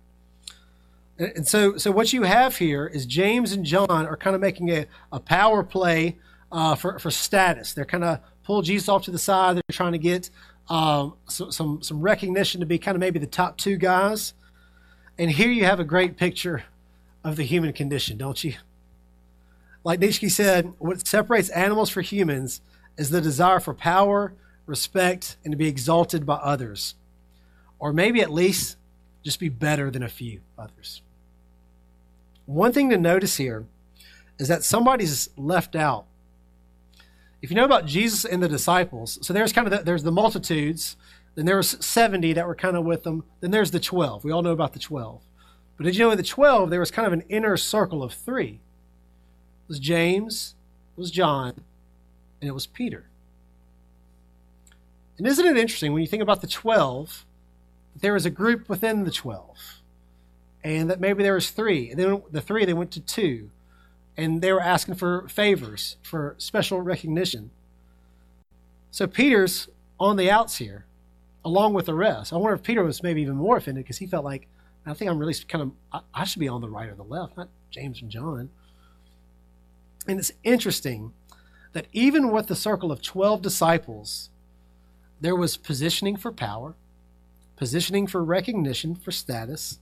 And 1.19 1.47
so, 1.47 1.77
so 1.77 1.91
what 1.91 2.13
you 2.13 2.23
have 2.23 2.57
here 2.57 2.87
is 2.87 3.05
James 3.05 3.51
and 3.51 3.63
John 3.63 3.89
are 4.07 4.17
kind 4.17 4.35
of 4.35 4.41
making 4.41 4.71
a, 4.71 4.87
a 5.11 5.19
power 5.19 5.63
play 5.63 6.17
uh, 6.51 6.75
for, 6.75 6.97
for 6.97 7.11
status. 7.11 7.73
They're 7.73 7.85
kind 7.85 8.03
of 8.03 8.19
pull 8.43 8.61
Jesus 8.61 8.89
off 8.89 9.03
to 9.03 9.11
the 9.11 9.19
side. 9.19 9.55
They're 9.55 9.63
trying 9.71 9.91
to 9.91 9.99
get 9.99 10.29
um, 10.71 11.15
so, 11.27 11.49
some 11.49 11.83
some 11.83 11.99
recognition 11.99 12.61
to 12.61 12.65
be 12.65 12.77
kind 12.77 12.95
of 12.95 13.01
maybe 13.01 13.19
the 13.19 13.27
top 13.27 13.57
two 13.57 13.75
guys. 13.75 14.33
And 15.17 15.29
here 15.29 15.51
you 15.51 15.65
have 15.65 15.81
a 15.81 15.83
great 15.83 16.15
picture 16.15 16.63
of 17.25 17.35
the 17.35 17.43
human 17.43 17.73
condition, 17.73 18.17
don't 18.17 18.41
you? 18.41 18.53
Like 19.83 19.99
Nietzsche 19.99 20.29
said, 20.29 20.71
what 20.77 21.05
separates 21.05 21.49
animals 21.49 21.89
from 21.89 22.03
humans 22.03 22.61
is 22.97 23.09
the 23.09 23.19
desire 23.19 23.59
for 23.59 23.73
power, 23.73 24.33
respect, 24.65 25.35
and 25.43 25.51
to 25.51 25.57
be 25.57 25.67
exalted 25.67 26.25
by 26.25 26.35
others. 26.35 26.95
Or 27.77 27.91
maybe 27.91 28.21
at 28.21 28.31
least 28.31 28.77
just 29.23 29.41
be 29.41 29.49
better 29.49 29.91
than 29.91 30.03
a 30.03 30.09
few 30.09 30.39
others. 30.57 31.01
One 32.45 32.71
thing 32.71 32.89
to 32.91 32.97
notice 32.97 33.35
here 33.35 33.65
is 34.39 34.47
that 34.47 34.63
somebody's 34.63 35.31
left 35.35 35.75
out 35.75 36.05
if 37.41 37.49
you 37.49 37.55
know 37.55 37.65
about 37.65 37.85
Jesus 37.85 38.23
and 38.23 38.41
the 38.41 38.47
disciples, 38.47 39.17
so 39.21 39.33
there's 39.33 39.53
kind 39.53 39.67
of 39.67 39.79
the, 39.79 39.83
there's 39.83 40.03
the 40.03 40.11
multitudes, 40.11 40.95
then 41.35 41.45
there 41.45 41.57
was 41.57 41.77
70 41.79 42.33
that 42.33 42.45
were 42.45 42.55
kind 42.55 42.75
of 42.75 42.85
with 42.85 43.03
them, 43.03 43.23
then 43.39 43.51
there's 43.51 43.71
the 43.71 43.79
12. 43.79 44.23
We 44.23 44.31
all 44.31 44.43
know 44.43 44.51
about 44.51 44.73
the 44.73 44.79
12. 44.79 45.21
But 45.77 45.85
did 45.85 45.95
you 45.95 46.05
know 46.05 46.11
in 46.11 46.17
the 46.17 46.23
12 46.23 46.69
there 46.69 46.79
was 46.79 46.91
kind 46.91 47.07
of 47.07 47.13
an 47.13 47.23
inner 47.29 47.57
circle 47.57 48.03
of 48.03 48.13
three? 48.13 48.59
It 49.63 49.67
was 49.67 49.79
James, 49.79 50.55
it 50.95 50.99
was 50.99 51.09
John, 51.09 51.53
and 52.39 52.47
it 52.47 52.53
was 52.53 52.67
Peter. 52.67 53.05
And 55.17 55.27
isn't 55.27 55.45
it 55.45 55.57
interesting 55.57 55.93
when 55.93 56.01
you 56.01 56.07
think 56.07 56.23
about 56.23 56.41
the 56.41 56.47
12 56.47 57.25
that 57.93 58.01
there 58.01 58.13
was 58.13 58.25
a 58.25 58.29
group 58.29 58.69
within 58.69 59.03
the 59.03 59.11
12 59.11 59.81
and 60.63 60.89
that 60.89 60.99
maybe 60.99 61.23
there 61.23 61.33
was 61.33 61.49
three 61.49 61.89
and 61.89 61.99
then 61.99 62.23
the 62.31 62.41
three 62.41 62.65
they 62.65 62.73
went 62.73 62.91
to 62.91 62.99
two 62.99 63.49
and 64.17 64.41
they 64.41 64.51
were 64.51 64.61
asking 64.61 64.95
for 64.95 65.27
favors, 65.27 65.97
for 66.01 66.35
special 66.37 66.81
recognition. 66.81 67.51
So 68.91 69.07
Peter's 69.07 69.69
on 69.99 70.17
the 70.17 70.29
outs 70.29 70.57
here, 70.57 70.85
along 71.45 71.73
with 71.73 71.85
the 71.85 71.93
rest. 71.93 72.33
I 72.33 72.37
wonder 72.37 72.55
if 72.55 72.63
Peter 72.63 72.83
was 72.83 73.03
maybe 73.03 73.21
even 73.21 73.35
more 73.35 73.57
offended 73.57 73.85
because 73.85 73.97
he 73.97 74.07
felt 74.07 74.25
like, 74.25 74.47
I 74.85 74.93
think 74.93 75.09
I'm 75.09 75.19
really 75.19 75.35
kind 75.47 75.61
of, 75.61 75.71
I, 75.91 76.21
I 76.21 76.23
should 76.25 76.39
be 76.39 76.47
on 76.47 76.61
the 76.61 76.69
right 76.69 76.89
or 76.89 76.95
the 76.95 77.03
left, 77.03 77.37
not 77.37 77.49
James 77.69 78.01
and 78.01 78.11
John. 78.11 78.49
And 80.07 80.19
it's 80.19 80.31
interesting 80.43 81.13
that 81.73 81.87
even 81.93 82.31
with 82.31 82.47
the 82.47 82.55
circle 82.55 82.91
of 82.91 83.01
12 83.01 83.41
disciples, 83.41 84.29
there 85.21 85.35
was 85.35 85.55
positioning 85.55 86.17
for 86.17 86.31
power, 86.31 86.75
positioning 87.55 88.07
for 88.07 88.23
recognition, 88.23 88.95
for 88.95 89.11
status. 89.11 89.79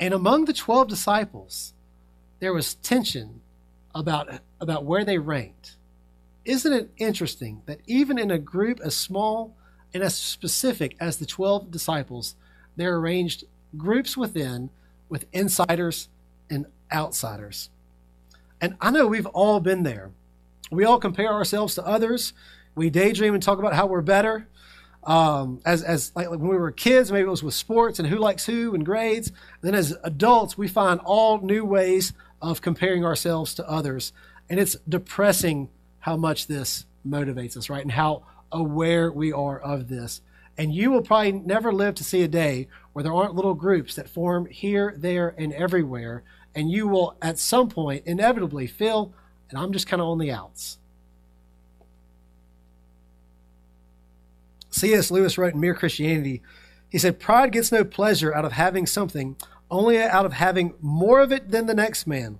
And 0.00 0.14
among 0.14 0.46
the 0.46 0.54
12 0.54 0.88
disciples, 0.88 1.74
there 2.40 2.52
was 2.52 2.74
tension 2.74 3.40
about, 3.94 4.40
about 4.60 4.84
where 4.84 5.04
they 5.04 5.18
ranked. 5.18 5.76
Isn't 6.44 6.72
it 6.72 6.90
interesting 6.96 7.62
that 7.66 7.80
even 7.86 8.18
in 8.18 8.30
a 8.30 8.38
group 8.38 8.80
as 8.80 8.96
small 8.96 9.54
and 9.92 10.02
as 10.02 10.16
specific 10.16 10.96
as 10.98 11.18
the 11.18 11.26
12 11.26 11.70
disciples, 11.70 12.34
there 12.76 12.92
are 12.94 13.00
arranged 13.00 13.44
groups 13.76 14.16
within 14.16 14.70
with 15.08 15.26
insiders 15.32 16.08
and 16.48 16.66
outsiders? 16.92 17.68
And 18.60 18.74
I 18.80 18.90
know 18.90 19.06
we've 19.06 19.26
all 19.26 19.60
been 19.60 19.82
there. 19.82 20.10
We 20.70 20.84
all 20.84 20.98
compare 20.98 21.32
ourselves 21.32 21.74
to 21.74 21.86
others. 21.86 22.32
We 22.74 22.90
daydream 22.90 23.34
and 23.34 23.42
talk 23.42 23.58
about 23.58 23.74
how 23.74 23.86
we're 23.86 24.00
better. 24.00 24.46
um, 25.04 25.60
as, 25.64 25.82
as 25.82 26.12
like 26.14 26.28
when 26.30 26.40
we 26.40 26.56
were 26.56 26.70
kids, 26.70 27.10
maybe 27.10 27.26
it 27.26 27.30
was 27.30 27.42
with 27.42 27.54
sports 27.54 27.98
and 27.98 28.08
who 28.08 28.18
likes 28.18 28.46
who 28.46 28.74
and 28.74 28.84
grades. 28.84 29.32
Then 29.62 29.74
as 29.74 29.96
adults, 30.04 30.58
we 30.58 30.68
find 30.68 31.00
all 31.04 31.38
new 31.40 31.64
ways 31.64 32.12
of 32.40 32.62
comparing 32.62 33.04
ourselves 33.04 33.54
to 33.54 33.68
others. 33.68 34.12
And 34.48 34.58
it's 34.58 34.76
depressing 34.88 35.68
how 36.00 36.16
much 36.16 36.46
this 36.46 36.86
motivates 37.06 37.56
us, 37.56 37.70
right? 37.70 37.82
And 37.82 37.92
how 37.92 38.24
aware 38.52 39.10
we 39.12 39.32
are 39.32 39.58
of 39.58 39.88
this. 39.88 40.22
And 40.58 40.74
you 40.74 40.90
will 40.90 41.02
probably 41.02 41.32
never 41.32 41.72
live 41.72 41.94
to 41.96 42.04
see 42.04 42.22
a 42.22 42.28
day 42.28 42.68
where 42.92 43.02
there 43.02 43.14
aren't 43.14 43.34
little 43.34 43.54
groups 43.54 43.94
that 43.94 44.08
form 44.08 44.46
here, 44.46 44.94
there, 44.96 45.34
and 45.38 45.52
everywhere. 45.52 46.22
And 46.54 46.70
you 46.70 46.88
will, 46.88 47.16
at 47.22 47.38
some 47.38 47.68
point, 47.68 48.02
inevitably 48.06 48.66
feel, 48.66 49.12
and 49.48 49.58
I'm 49.58 49.72
just 49.72 49.86
kind 49.86 50.02
of 50.02 50.08
on 50.08 50.18
the 50.18 50.30
outs. 50.30 50.78
C.S. 54.70 55.10
Lewis 55.10 55.36
wrote 55.36 55.54
in 55.54 55.60
Mere 55.60 55.74
Christianity, 55.74 56.42
he 56.88 56.98
said, 56.98 57.20
Pride 57.20 57.52
gets 57.52 57.70
no 57.70 57.84
pleasure 57.84 58.34
out 58.34 58.44
of 58.44 58.52
having 58.52 58.86
something, 58.86 59.36
only 59.70 59.98
out 60.00 60.26
of 60.26 60.34
having 60.34 60.74
more 60.80 61.20
of 61.20 61.32
it 61.32 61.50
than 61.50 61.66
the 61.66 61.74
next 61.74 62.06
man. 62.06 62.38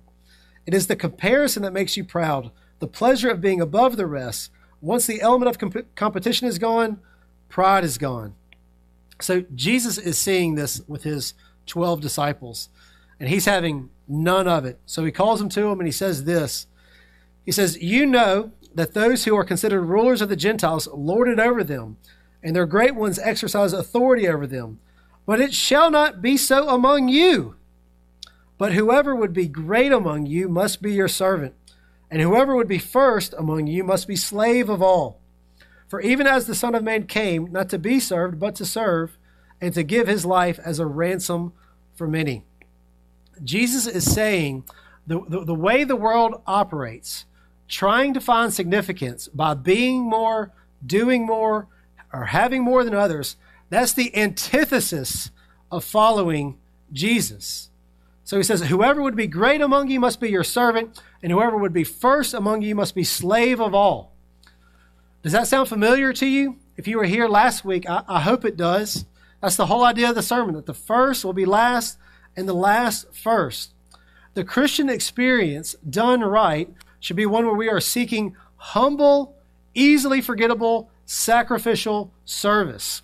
It 0.65 0.73
is 0.73 0.87
the 0.87 0.95
comparison 0.95 1.63
that 1.63 1.73
makes 1.73 1.97
you 1.97 2.03
proud, 2.03 2.51
the 2.79 2.87
pleasure 2.87 3.29
of 3.29 3.41
being 3.41 3.61
above 3.61 3.97
the 3.97 4.05
rest. 4.05 4.51
Once 4.79 5.07
the 5.07 5.21
element 5.21 5.49
of 5.49 5.57
comp- 5.57 5.95
competition 5.95 6.47
is 6.47 6.59
gone, 6.59 6.99
pride 7.49 7.83
is 7.83 7.97
gone. 7.97 8.35
So 9.19 9.45
Jesus 9.53 9.97
is 9.97 10.17
seeing 10.17 10.55
this 10.55 10.81
with 10.87 11.03
his 11.03 11.33
12 11.67 12.01
disciples, 12.01 12.69
and 13.19 13.29
he's 13.29 13.45
having 13.45 13.89
none 14.07 14.47
of 14.47 14.65
it. 14.65 14.79
So 14.85 15.05
he 15.05 15.11
calls 15.11 15.39
them 15.39 15.49
to 15.49 15.67
him 15.67 15.79
and 15.79 15.87
he 15.87 15.91
says 15.91 16.25
this 16.25 16.67
He 17.45 17.51
says, 17.51 17.81
You 17.81 18.05
know 18.05 18.51
that 18.73 18.93
those 18.93 19.25
who 19.25 19.35
are 19.35 19.43
considered 19.43 19.83
rulers 19.83 20.21
of 20.21 20.29
the 20.29 20.35
Gentiles 20.35 20.87
lord 20.87 21.27
it 21.27 21.39
over 21.39 21.63
them 21.63 21.97
and 22.43 22.55
their 22.55 22.65
great 22.65 22.95
ones 22.95 23.19
exercise 23.19 23.73
authority 23.73 24.27
over 24.27 24.47
them. 24.47 24.79
But 25.25 25.39
it 25.39 25.53
shall 25.53 25.91
not 25.91 26.21
be 26.21 26.37
so 26.37 26.69
among 26.69 27.09
you. 27.09 27.55
But 28.57 28.73
whoever 28.73 29.15
would 29.15 29.33
be 29.33 29.47
great 29.47 29.91
among 29.91 30.27
you 30.27 30.47
must 30.47 30.81
be 30.81 30.93
your 30.93 31.07
servant, 31.07 31.55
and 32.11 32.21
whoever 32.21 32.55
would 32.55 32.67
be 32.67 32.77
first 32.77 33.33
among 33.37 33.67
you 33.67 33.83
must 33.83 34.07
be 34.07 34.15
slave 34.15 34.69
of 34.69 34.81
all. 34.81 35.19
For 35.87 35.99
even 35.99 36.27
as 36.27 36.45
the 36.45 36.55
Son 36.55 36.75
of 36.75 36.83
Man 36.83 37.07
came, 37.07 37.51
not 37.51 37.69
to 37.69 37.79
be 37.79 37.99
served, 37.99 38.39
but 38.39 38.55
to 38.55 38.65
serve, 38.65 39.17
and 39.59 39.73
to 39.73 39.83
give 39.83 40.07
his 40.07 40.25
life 40.25 40.59
as 40.63 40.79
a 40.79 40.85
ransom 40.85 41.53
for 41.95 42.07
many. 42.07 42.43
Jesus 43.43 43.87
is 43.87 44.11
saying 44.11 44.63
the, 45.07 45.21
the, 45.27 45.45
the 45.45 45.55
way 45.55 45.83
the 45.83 45.95
world 45.95 46.41
operates, 46.45 47.25
trying 47.67 48.13
to 48.13 48.21
find 48.21 48.53
significance 48.53 49.27
by 49.27 49.53
being 49.53 50.01
more, 50.01 50.51
doing 50.85 51.25
more, 51.25 51.67
or 52.13 52.25
having 52.25 52.63
more 52.63 52.83
than 52.83 52.93
others, 52.93 53.37
that's 53.71 53.93
the 53.93 54.15
antithesis 54.17 55.31
of 55.71 55.85
following 55.85 56.57
Jesus. 56.91 57.69
So 58.25 58.35
he 58.35 58.43
says, 58.43 58.63
Whoever 58.63 59.01
would 59.01 59.15
be 59.15 59.27
great 59.27 59.61
among 59.61 59.89
you 59.89 59.97
must 59.97 60.19
be 60.19 60.29
your 60.29 60.43
servant, 60.43 61.01
and 61.23 61.31
whoever 61.31 61.57
would 61.57 61.71
be 61.71 61.85
first 61.85 62.33
among 62.33 62.63
you 62.63 62.75
must 62.75 62.93
be 62.93 63.05
slave 63.05 63.61
of 63.61 63.73
all. 63.73 64.11
Does 65.23 65.31
that 65.31 65.47
sound 65.47 65.69
familiar 65.69 66.11
to 66.11 66.25
you? 66.25 66.57
If 66.75 66.85
you 66.85 66.97
were 66.97 67.05
here 67.05 67.29
last 67.29 67.63
week, 67.63 67.89
I, 67.89 68.03
I 68.09 68.19
hope 68.19 68.43
it 68.43 68.57
does. 68.57 69.05
That's 69.41 69.55
the 69.55 69.67
whole 69.67 69.85
idea 69.85 70.09
of 70.09 70.15
the 70.15 70.21
sermon 70.21 70.55
that 70.55 70.65
the 70.65 70.73
first 70.73 71.23
will 71.23 71.31
be 71.31 71.45
last 71.45 71.97
and 72.35 72.49
the 72.49 72.53
last 72.53 73.13
first. 73.13 73.73
The 74.33 74.43
Christian 74.43 74.89
experience 74.89 75.75
done 75.89 76.19
right 76.19 76.69
should 76.99 77.15
be 77.15 77.25
one 77.25 77.45
where 77.45 77.55
we 77.55 77.69
are 77.69 77.79
seeking 77.79 78.35
humble, 78.57 79.37
easily 79.73 80.19
forgettable, 80.19 80.89
sacrificial 81.05 82.11
service. 82.25 83.01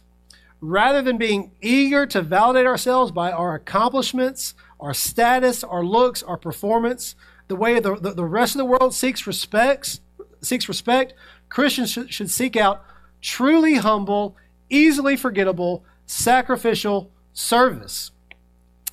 Rather 0.59 1.01
than 1.01 1.17
being 1.17 1.51
eager 1.61 2.05
to 2.07 2.21
validate 2.21 2.65
ourselves 2.65 3.11
by 3.11 3.31
our 3.31 3.53
accomplishments, 3.53 4.55
our 4.79 4.93
status, 4.93 5.63
our 5.63 5.83
looks, 5.83 6.23
our 6.23 6.37
performance, 6.37 7.15
the 7.47 7.55
way 7.55 7.79
the, 7.79 7.95
the, 7.95 8.11
the 8.11 8.25
rest 8.25 8.55
of 8.55 8.59
the 8.59 8.65
world 8.65 8.93
seeks 8.93 9.27
respects, 9.27 10.01
seeks 10.41 10.67
respect, 10.67 11.13
Christians 11.49 11.91
should, 11.91 12.13
should 12.13 12.29
seek 12.29 12.55
out 12.55 12.83
truly 13.21 13.75
humble, 13.75 14.35
easily 14.69 15.15
forgettable, 15.15 15.83
sacrificial 16.05 17.11
service. 17.33 18.11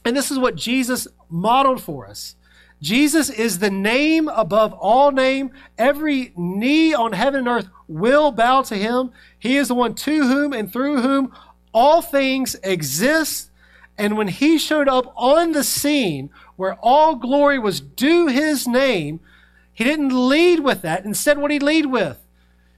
And 0.04 0.16
this 0.16 0.30
is 0.30 0.38
what 0.38 0.56
Jesus 0.56 1.08
modeled 1.30 1.82
for 1.82 2.06
us. 2.06 2.36
Jesus 2.82 3.30
is 3.30 3.60
the 3.60 3.70
name 3.70 4.28
above 4.28 4.74
all 4.74 5.10
name. 5.10 5.50
Every 5.78 6.32
knee 6.36 6.92
on 6.92 7.12
heaven 7.12 7.40
and 7.40 7.48
earth 7.48 7.68
will 7.88 8.30
bow 8.30 8.62
to 8.62 8.76
him. 8.76 9.10
He 9.38 9.56
is 9.56 9.68
the 9.68 9.74
one 9.74 9.94
to 9.94 10.26
whom 10.26 10.52
and 10.52 10.70
through 10.70 11.00
whom 11.00 11.32
all 11.74 12.00
things 12.00 12.56
exist. 12.62 13.50
And 13.98 14.16
when 14.16 14.28
he 14.28 14.56
showed 14.58 14.88
up 14.88 15.12
on 15.16 15.52
the 15.52 15.62
scene 15.62 16.30
where 16.56 16.78
all 16.80 17.16
glory 17.16 17.58
was 17.58 17.80
due 17.80 18.28
his 18.28 18.66
name, 18.66 19.20
he 19.72 19.84
didn't 19.84 20.28
lead 20.28 20.60
with 20.60 20.82
that. 20.82 21.04
Instead, 21.04 21.38
what 21.38 21.50
he 21.50 21.58
lead 21.58 21.86
with? 21.86 22.24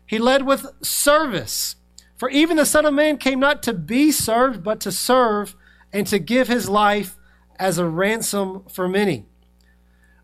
He 0.07 0.19
led 0.19 0.47
with 0.47 0.67
service. 0.83 1.77
For 2.17 2.29
even 2.31 2.57
the 2.57 2.67
Son 2.67 2.87
of 2.87 2.95
Man 2.95 3.19
came 3.19 3.39
not 3.39 3.63
to 3.65 3.73
be 3.73 4.11
served, 4.11 4.65
but 4.65 4.81
to 4.81 4.91
serve 4.91 5.55
and 5.93 6.07
to 6.07 6.19
give 6.19 6.49
his 6.49 6.69
life 6.69 7.17
as 7.59 7.79
a 7.79 7.87
ransom 7.87 8.65
for 8.69 8.89
many 8.89 9.27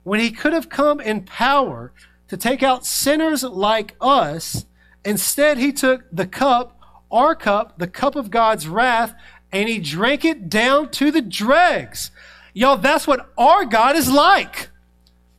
when 0.02 0.20
he 0.20 0.30
could 0.30 0.52
have 0.52 0.68
come 0.68 1.00
in 1.00 1.22
power 1.22 1.92
to 2.28 2.37
take 2.37 2.62
out 2.62 2.87
sinners 2.87 3.42
like 3.42 3.94
us, 4.00 4.66
instead 5.04 5.58
he 5.58 5.72
took 5.72 6.04
the 6.11 6.26
cup, 6.26 6.71
our 7.12 7.35
cup, 7.35 7.79
the 7.79 7.87
cup 7.87 8.16
of 8.16 8.31
God's 8.31 8.66
wrath, 8.66 9.14
and 9.53 9.68
he 9.68 9.79
drank 9.79 10.25
it 10.25 10.48
down 10.48 10.90
to 10.92 11.11
the 11.11 11.20
dregs. 11.20 12.11
Y'all, 12.55 12.77
that's 12.77 13.07
what 13.07 13.31
our 13.37 13.64
God 13.64 13.96
is 13.96 14.11
like. 14.11 14.70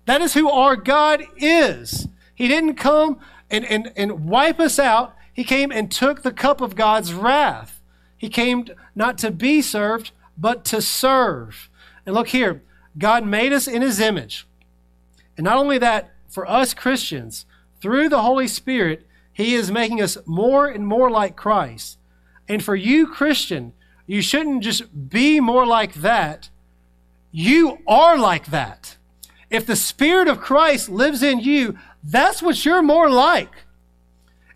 That 0.05 0.21
is 0.21 0.33
who 0.33 0.49
our 0.49 0.75
God 0.75 1.23
is. 1.37 2.07
He 2.35 2.47
didn't 2.47 2.75
come 2.75 3.19
and, 3.49 3.65
and, 3.65 3.91
and 3.95 4.25
wipe 4.25 4.59
us 4.59 4.79
out. 4.79 5.15
He 5.33 5.43
came 5.43 5.71
and 5.71 5.91
took 5.91 6.21
the 6.21 6.31
cup 6.31 6.61
of 6.61 6.75
God's 6.75 7.13
wrath. 7.13 7.79
He 8.17 8.29
came 8.29 8.67
not 8.95 9.17
to 9.19 9.31
be 9.31 9.61
served, 9.61 10.11
but 10.37 10.63
to 10.65 10.81
serve. 10.81 11.69
And 12.05 12.15
look 12.15 12.29
here, 12.29 12.61
God 12.97 13.25
made 13.25 13.53
us 13.53 13.67
in 13.67 13.81
his 13.81 13.99
image. 13.99 14.47
And 15.37 15.45
not 15.45 15.57
only 15.57 15.77
that, 15.79 16.11
for 16.29 16.49
us 16.49 16.73
Christians, 16.73 17.45
through 17.81 18.09
the 18.09 18.21
Holy 18.21 18.47
Spirit, 18.47 19.05
He 19.33 19.55
is 19.55 19.71
making 19.71 20.01
us 20.01 20.17
more 20.25 20.67
and 20.67 20.85
more 20.85 21.09
like 21.09 21.35
Christ. 21.35 21.97
And 22.47 22.63
for 22.63 22.75
you, 22.75 23.07
Christian, 23.07 23.73
you 24.05 24.21
shouldn't 24.21 24.63
just 24.63 25.09
be 25.09 25.39
more 25.39 25.65
like 25.65 25.95
that. 25.95 26.49
You 27.31 27.79
are 27.87 28.17
like 28.17 28.47
that. 28.47 28.97
If 29.49 29.65
the 29.65 29.75
Spirit 29.75 30.27
of 30.27 30.39
Christ 30.39 30.89
lives 30.89 31.23
in 31.23 31.39
you, 31.39 31.77
that's 32.03 32.41
what 32.41 32.65
you're 32.65 32.81
more 32.81 33.09
like. 33.09 33.65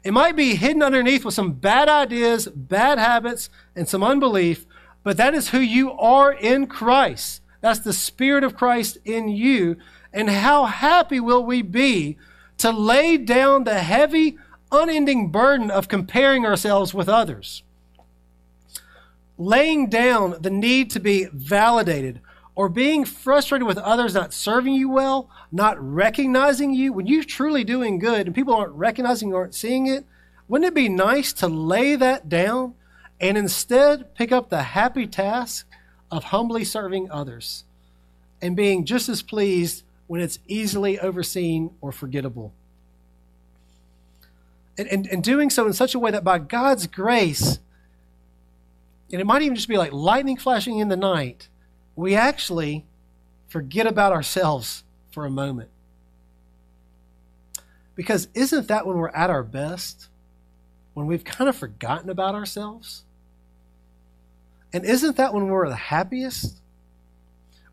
It 0.03 0.11
might 0.11 0.35
be 0.35 0.55
hidden 0.55 0.83
underneath 0.83 1.25
with 1.25 1.33
some 1.33 1.53
bad 1.53 1.89
ideas, 1.89 2.47
bad 2.47 2.97
habits, 2.97 3.49
and 3.75 3.87
some 3.87 4.03
unbelief, 4.03 4.65
but 5.03 5.17
that 5.17 5.33
is 5.33 5.49
who 5.49 5.59
you 5.59 5.91
are 5.93 6.31
in 6.31 6.67
Christ. 6.67 7.41
That's 7.61 7.79
the 7.79 7.93
Spirit 7.93 8.43
of 8.43 8.55
Christ 8.55 8.97
in 9.05 9.27
you. 9.27 9.77
And 10.13 10.29
how 10.29 10.65
happy 10.65 11.19
will 11.19 11.43
we 11.43 11.61
be 11.61 12.17
to 12.57 12.71
lay 12.71 13.17
down 13.17 13.63
the 13.63 13.79
heavy, 13.79 14.37
unending 14.71 15.31
burden 15.31 15.71
of 15.71 15.87
comparing 15.87 16.45
ourselves 16.45 16.93
with 16.93 17.09
others? 17.09 17.63
Laying 19.37 19.89
down 19.89 20.35
the 20.41 20.49
need 20.49 20.89
to 20.91 20.99
be 20.99 21.27
validated 21.31 22.21
or 22.55 22.69
being 22.69 23.05
frustrated 23.05 23.67
with 23.67 23.77
others 23.77 24.15
not 24.15 24.33
serving 24.33 24.73
you 24.73 24.89
well, 24.89 25.29
not 25.51 25.77
recognizing 25.79 26.73
you, 26.73 26.91
when 26.91 27.05
you're 27.05 27.23
truly 27.23 27.63
doing 27.63 27.99
good 27.99 28.25
and 28.25 28.35
people 28.35 28.55
aren't 28.55 28.73
recognizing 28.73 29.33
aren't 29.33 29.53
seeing 29.53 29.85
it, 29.85 30.05
wouldn't 30.47 30.67
it 30.67 30.73
be 30.73 30.89
nice 30.89 31.33
to 31.33 31.47
lay 31.47 31.95
that 31.95 32.27
down 32.27 32.73
and 33.19 33.37
instead 33.37 34.13
pick 34.15 34.31
up 34.31 34.49
the 34.49 34.63
happy 34.63 35.05
task 35.05 35.67
of 36.09 36.25
humbly 36.25 36.63
serving 36.63 37.11
others 37.11 37.63
and 38.41 38.55
being 38.55 38.85
just 38.85 39.09
as 39.09 39.21
pleased 39.21 39.83
when 40.07 40.21
it's 40.21 40.39
easily 40.47 40.99
overseen 40.99 41.71
or 41.81 41.91
forgettable. 41.91 42.53
And, 44.77 44.87
and, 44.89 45.07
and 45.07 45.23
doing 45.23 45.49
so 45.49 45.65
in 45.65 45.73
such 45.73 45.95
a 45.95 45.99
way 45.99 46.11
that 46.11 46.23
by 46.23 46.37
God's 46.37 46.85
grace, 46.85 47.59
and 49.11 49.19
it 49.21 49.25
might 49.25 49.41
even 49.41 49.55
just 49.55 49.67
be 49.67 49.77
like 49.77 49.91
lightning 49.91 50.37
flashing 50.37 50.79
in 50.79 50.89
the 50.89 50.97
night, 50.97 51.49
we 51.95 52.15
actually 52.15 52.85
forget 53.47 53.87
about 53.87 54.11
ourselves 54.11 54.83
for 55.11 55.25
a 55.25 55.31
moment. 55.31 55.69
Because 57.95 58.27
isn't 58.35 58.67
that 58.67 58.85
when 58.85 58.97
we're 58.97 59.09
at 59.09 59.31
our 59.31 59.43
best? 59.43 60.09
When 60.93 61.07
we've 61.07 61.23
kind 61.23 61.49
of 61.49 61.55
forgotten 61.55 62.09
about 62.09 62.35
ourselves? 62.35 63.03
And 64.71 64.85
isn't 64.85 65.17
that 65.17 65.33
when 65.33 65.47
we're 65.47 65.69
the 65.69 65.75
happiest? 65.75 66.61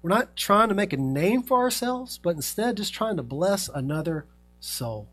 We're 0.01 0.11
not 0.11 0.37
trying 0.37 0.69
to 0.69 0.75
make 0.75 0.93
a 0.93 0.99
name 0.99 1.43
for 1.43 1.59
ourselves, 1.59 2.19
but 2.23 2.37
instead 2.37 2.77
just 2.77 2.95
trying 2.95 3.17
to 3.17 3.23
bless 3.23 3.69
another 3.69 4.27
soul. 4.61 5.09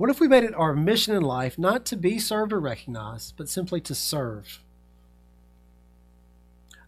What 0.00 0.08
if 0.08 0.18
we 0.18 0.28
made 0.28 0.44
it 0.44 0.54
our 0.54 0.74
mission 0.74 1.14
in 1.14 1.20
life 1.20 1.58
not 1.58 1.84
to 1.84 1.94
be 1.94 2.18
served 2.18 2.54
or 2.54 2.58
recognized, 2.58 3.34
but 3.36 3.50
simply 3.50 3.82
to 3.82 3.94
serve? 3.94 4.60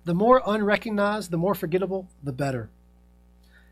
The 0.07 0.15
more 0.15 0.41
unrecognized, 0.47 1.31
the 1.31 1.37
more 1.37 1.55
forgettable, 1.55 2.09
the 2.25 2.33
better. 2.33 2.71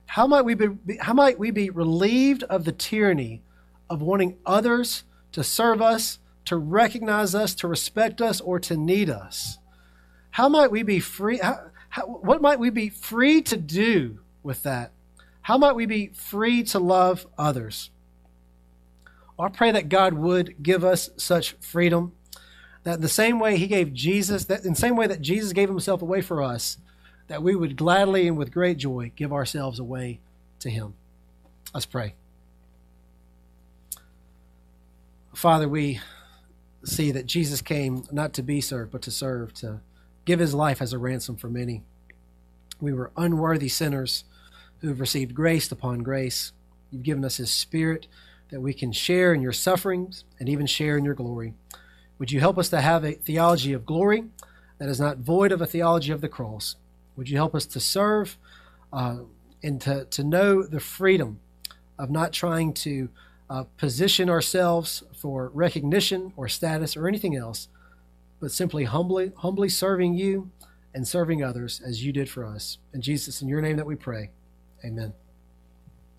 How 0.05 0.26
might 0.26 0.42
we 0.42 0.53
be, 0.53 0.98
how 0.98 1.14
might 1.14 1.38
we 1.38 1.50
be 1.50 1.70
relieved 1.70 2.42
of 2.50 2.66
the 2.66 2.72
tyranny 2.72 3.40
of 3.88 4.03
wanting 4.03 4.37
others 4.44 5.05
to 5.33 5.42
serve 5.42 5.81
us, 5.81 6.18
to 6.44 6.59
recognize 6.59 7.35
us, 7.35 7.55
to 7.55 7.66
respect 7.66 8.20
us, 8.20 8.42
or 8.42 8.61
to 8.61 8.76
need 8.76 9.09
us? 9.09 9.57
How 10.33 10.50
might 10.50 10.70
we 10.70 10.83
be 10.83 11.00
free? 11.00 11.38
How, 11.38 11.70
how, 11.88 12.03
what 12.03 12.42
might 12.42 12.59
we 12.59 12.68
be 12.68 12.90
free 12.90 13.40
to 13.40 13.57
do 13.57 14.18
with 14.42 14.64
that? 14.64 14.92
How 15.40 15.57
might 15.57 15.76
we 15.76 15.87
be 15.87 16.09
free 16.09 16.62
to 16.64 16.79
love 16.79 17.26
others? 17.38 17.88
I 19.40 19.48
pray 19.48 19.70
that 19.72 19.88
God 19.88 20.14
would 20.14 20.62
give 20.62 20.85
us 20.85 21.11
such 21.16 21.53
freedom 21.61 22.12
that 22.83 23.00
the 23.00 23.09
same 23.09 23.38
way 23.38 23.57
he 23.57 23.66
gave 23.66 23.92
Jesus, 23.92 24.46
that 24.46 24.64
in 24.64 24.72
the 24.72 24.79
same 24.79 24.96
way 24.96 25.07
that 25.07 25.20
Jesus 25.20 25.53
gave 25.53 25.68
himself 25.68 26.03
away 26.03 26.22
for 26.22 26.42
us, 26.42 26.79
that 27.29 27.42
we 27.42 27.55
would 27.55 27.76
gladly 27.76 28.26
and 28.26 28.37
with 28.37 28.53
great 28.53 28.79
joy 28.79 29.12
give 29.14 29.33
ourselves 29.33 29.79
away 29.79 30.20
to 30.61 30.70
him. 30.70 30.94
Let's 31.74 31.87
pray. 31.87 32.14
Father, 35.35 35.68
we 35.68 36.00
see 36.85 37.12
that 37.12 37.26
Jesus 37.26 37.61
came 37.61 38.05
not 38.11 38.33
to 38.35 38.42
be 38.42 38.61
served, 38.61 38.90
but 38.90 39.03
to 39.03 39.11
serve, 39.11 39.55
to 39.55 39.81
give 40.24 40.38
his 40.38 40.55
life 40.55 40.83
as 40.83 40.92
a 40.92 40.98
ransom 40.98 41.37
for 41.37 41.48
many. 41.48 41.83
We 42.81 42.92
were 42.92 43.12
unworthy 43.16 43.68
sinners 43.68 44.24
who 44.81 44.88
have 44.88 45.00
received 45.00 45.35
grace 45.35 45.70
upon 45.70 46.03
grace. 46.03 46.53
You've 46.90 47.03
given 47.03 47.24
us 47.24 47.37
his 47.37 47.50
spirit 47.50 48.07
that 48.51 48.61
we 48.61 48.75
can 48.75 48.93
share 48.93 49.33
in 49.33 49.43
your 49.43 49.53
sufferings 49.53 50.25
and 50.39 50.49
even 50.49 50.67
share 50.67 50.97
in 50.97 51.05
your 51.05 51.15
glory. 51.15 51.55
Would 52.19 52.31
you 52.31 52.41
help 52.41 52.59
us 52.59 52.69
to 52.71 52.81
have 52.81 53.05
a 53.05 53.13
theology 53.13 53.73
of 53.73 53.87
glory 53.87 54.25
that 54.79 54.89
is 54.89 55.01
not 55.01 55.19
void 55.19 55.53
of 55.53 55.61
a 55.61 55.67
theology 55.67 56.13
of 56.13 56.21
the 56.21 56.29
cross? 56.29 56.77
Would 57.17 57.29
you 57.29 57.37
help 57.37 57.55
us 57.55 57.67
to 57.67 57.81
serve 57.81 58.37
uh, 58.93 59.19
and 59.63 59.81
to, 59.83 60.05
to 60.07 60.25
know 60.25 60.63
the 60.63 60.81
freedom 60.81 61.41
of 61.99 62.11
not 62.11 62.33
trying 62.33 62.73
to 62.73 63.09
uh, 63.49 63.65
position 63.77 64.31
ourselves 64.31 65.03
for 65.15 65.51
recognition 65.53 66.33
or 66.37 66.49
status 66.49 66.97
or 66.97 67.09
anything 67.09 67.37
else, 67.37 67.69
but 68.41 68.53
simply 68.53 68.85
humbly, 68.85 69.33
humbly 69.39 69.69
serving 69.69 70.15
you 70.15 70.51
and 70.95 71.07
serving 71.07 71.43
others 71.43 71.81
as 71.85 72.05
you 72.05 72.13
did 72.13 72.29
for 72.29 72.45
us. 72.45 72.79
In 72.95 73.03
Jesus, 73.03 73.43
in 73.43 73.49
your 73.49 73.61
name 73.61 73.77
that 73.77 73.87
we 73.87 73.97
pray. 73.97 74.31
Amen. 74.85 75.13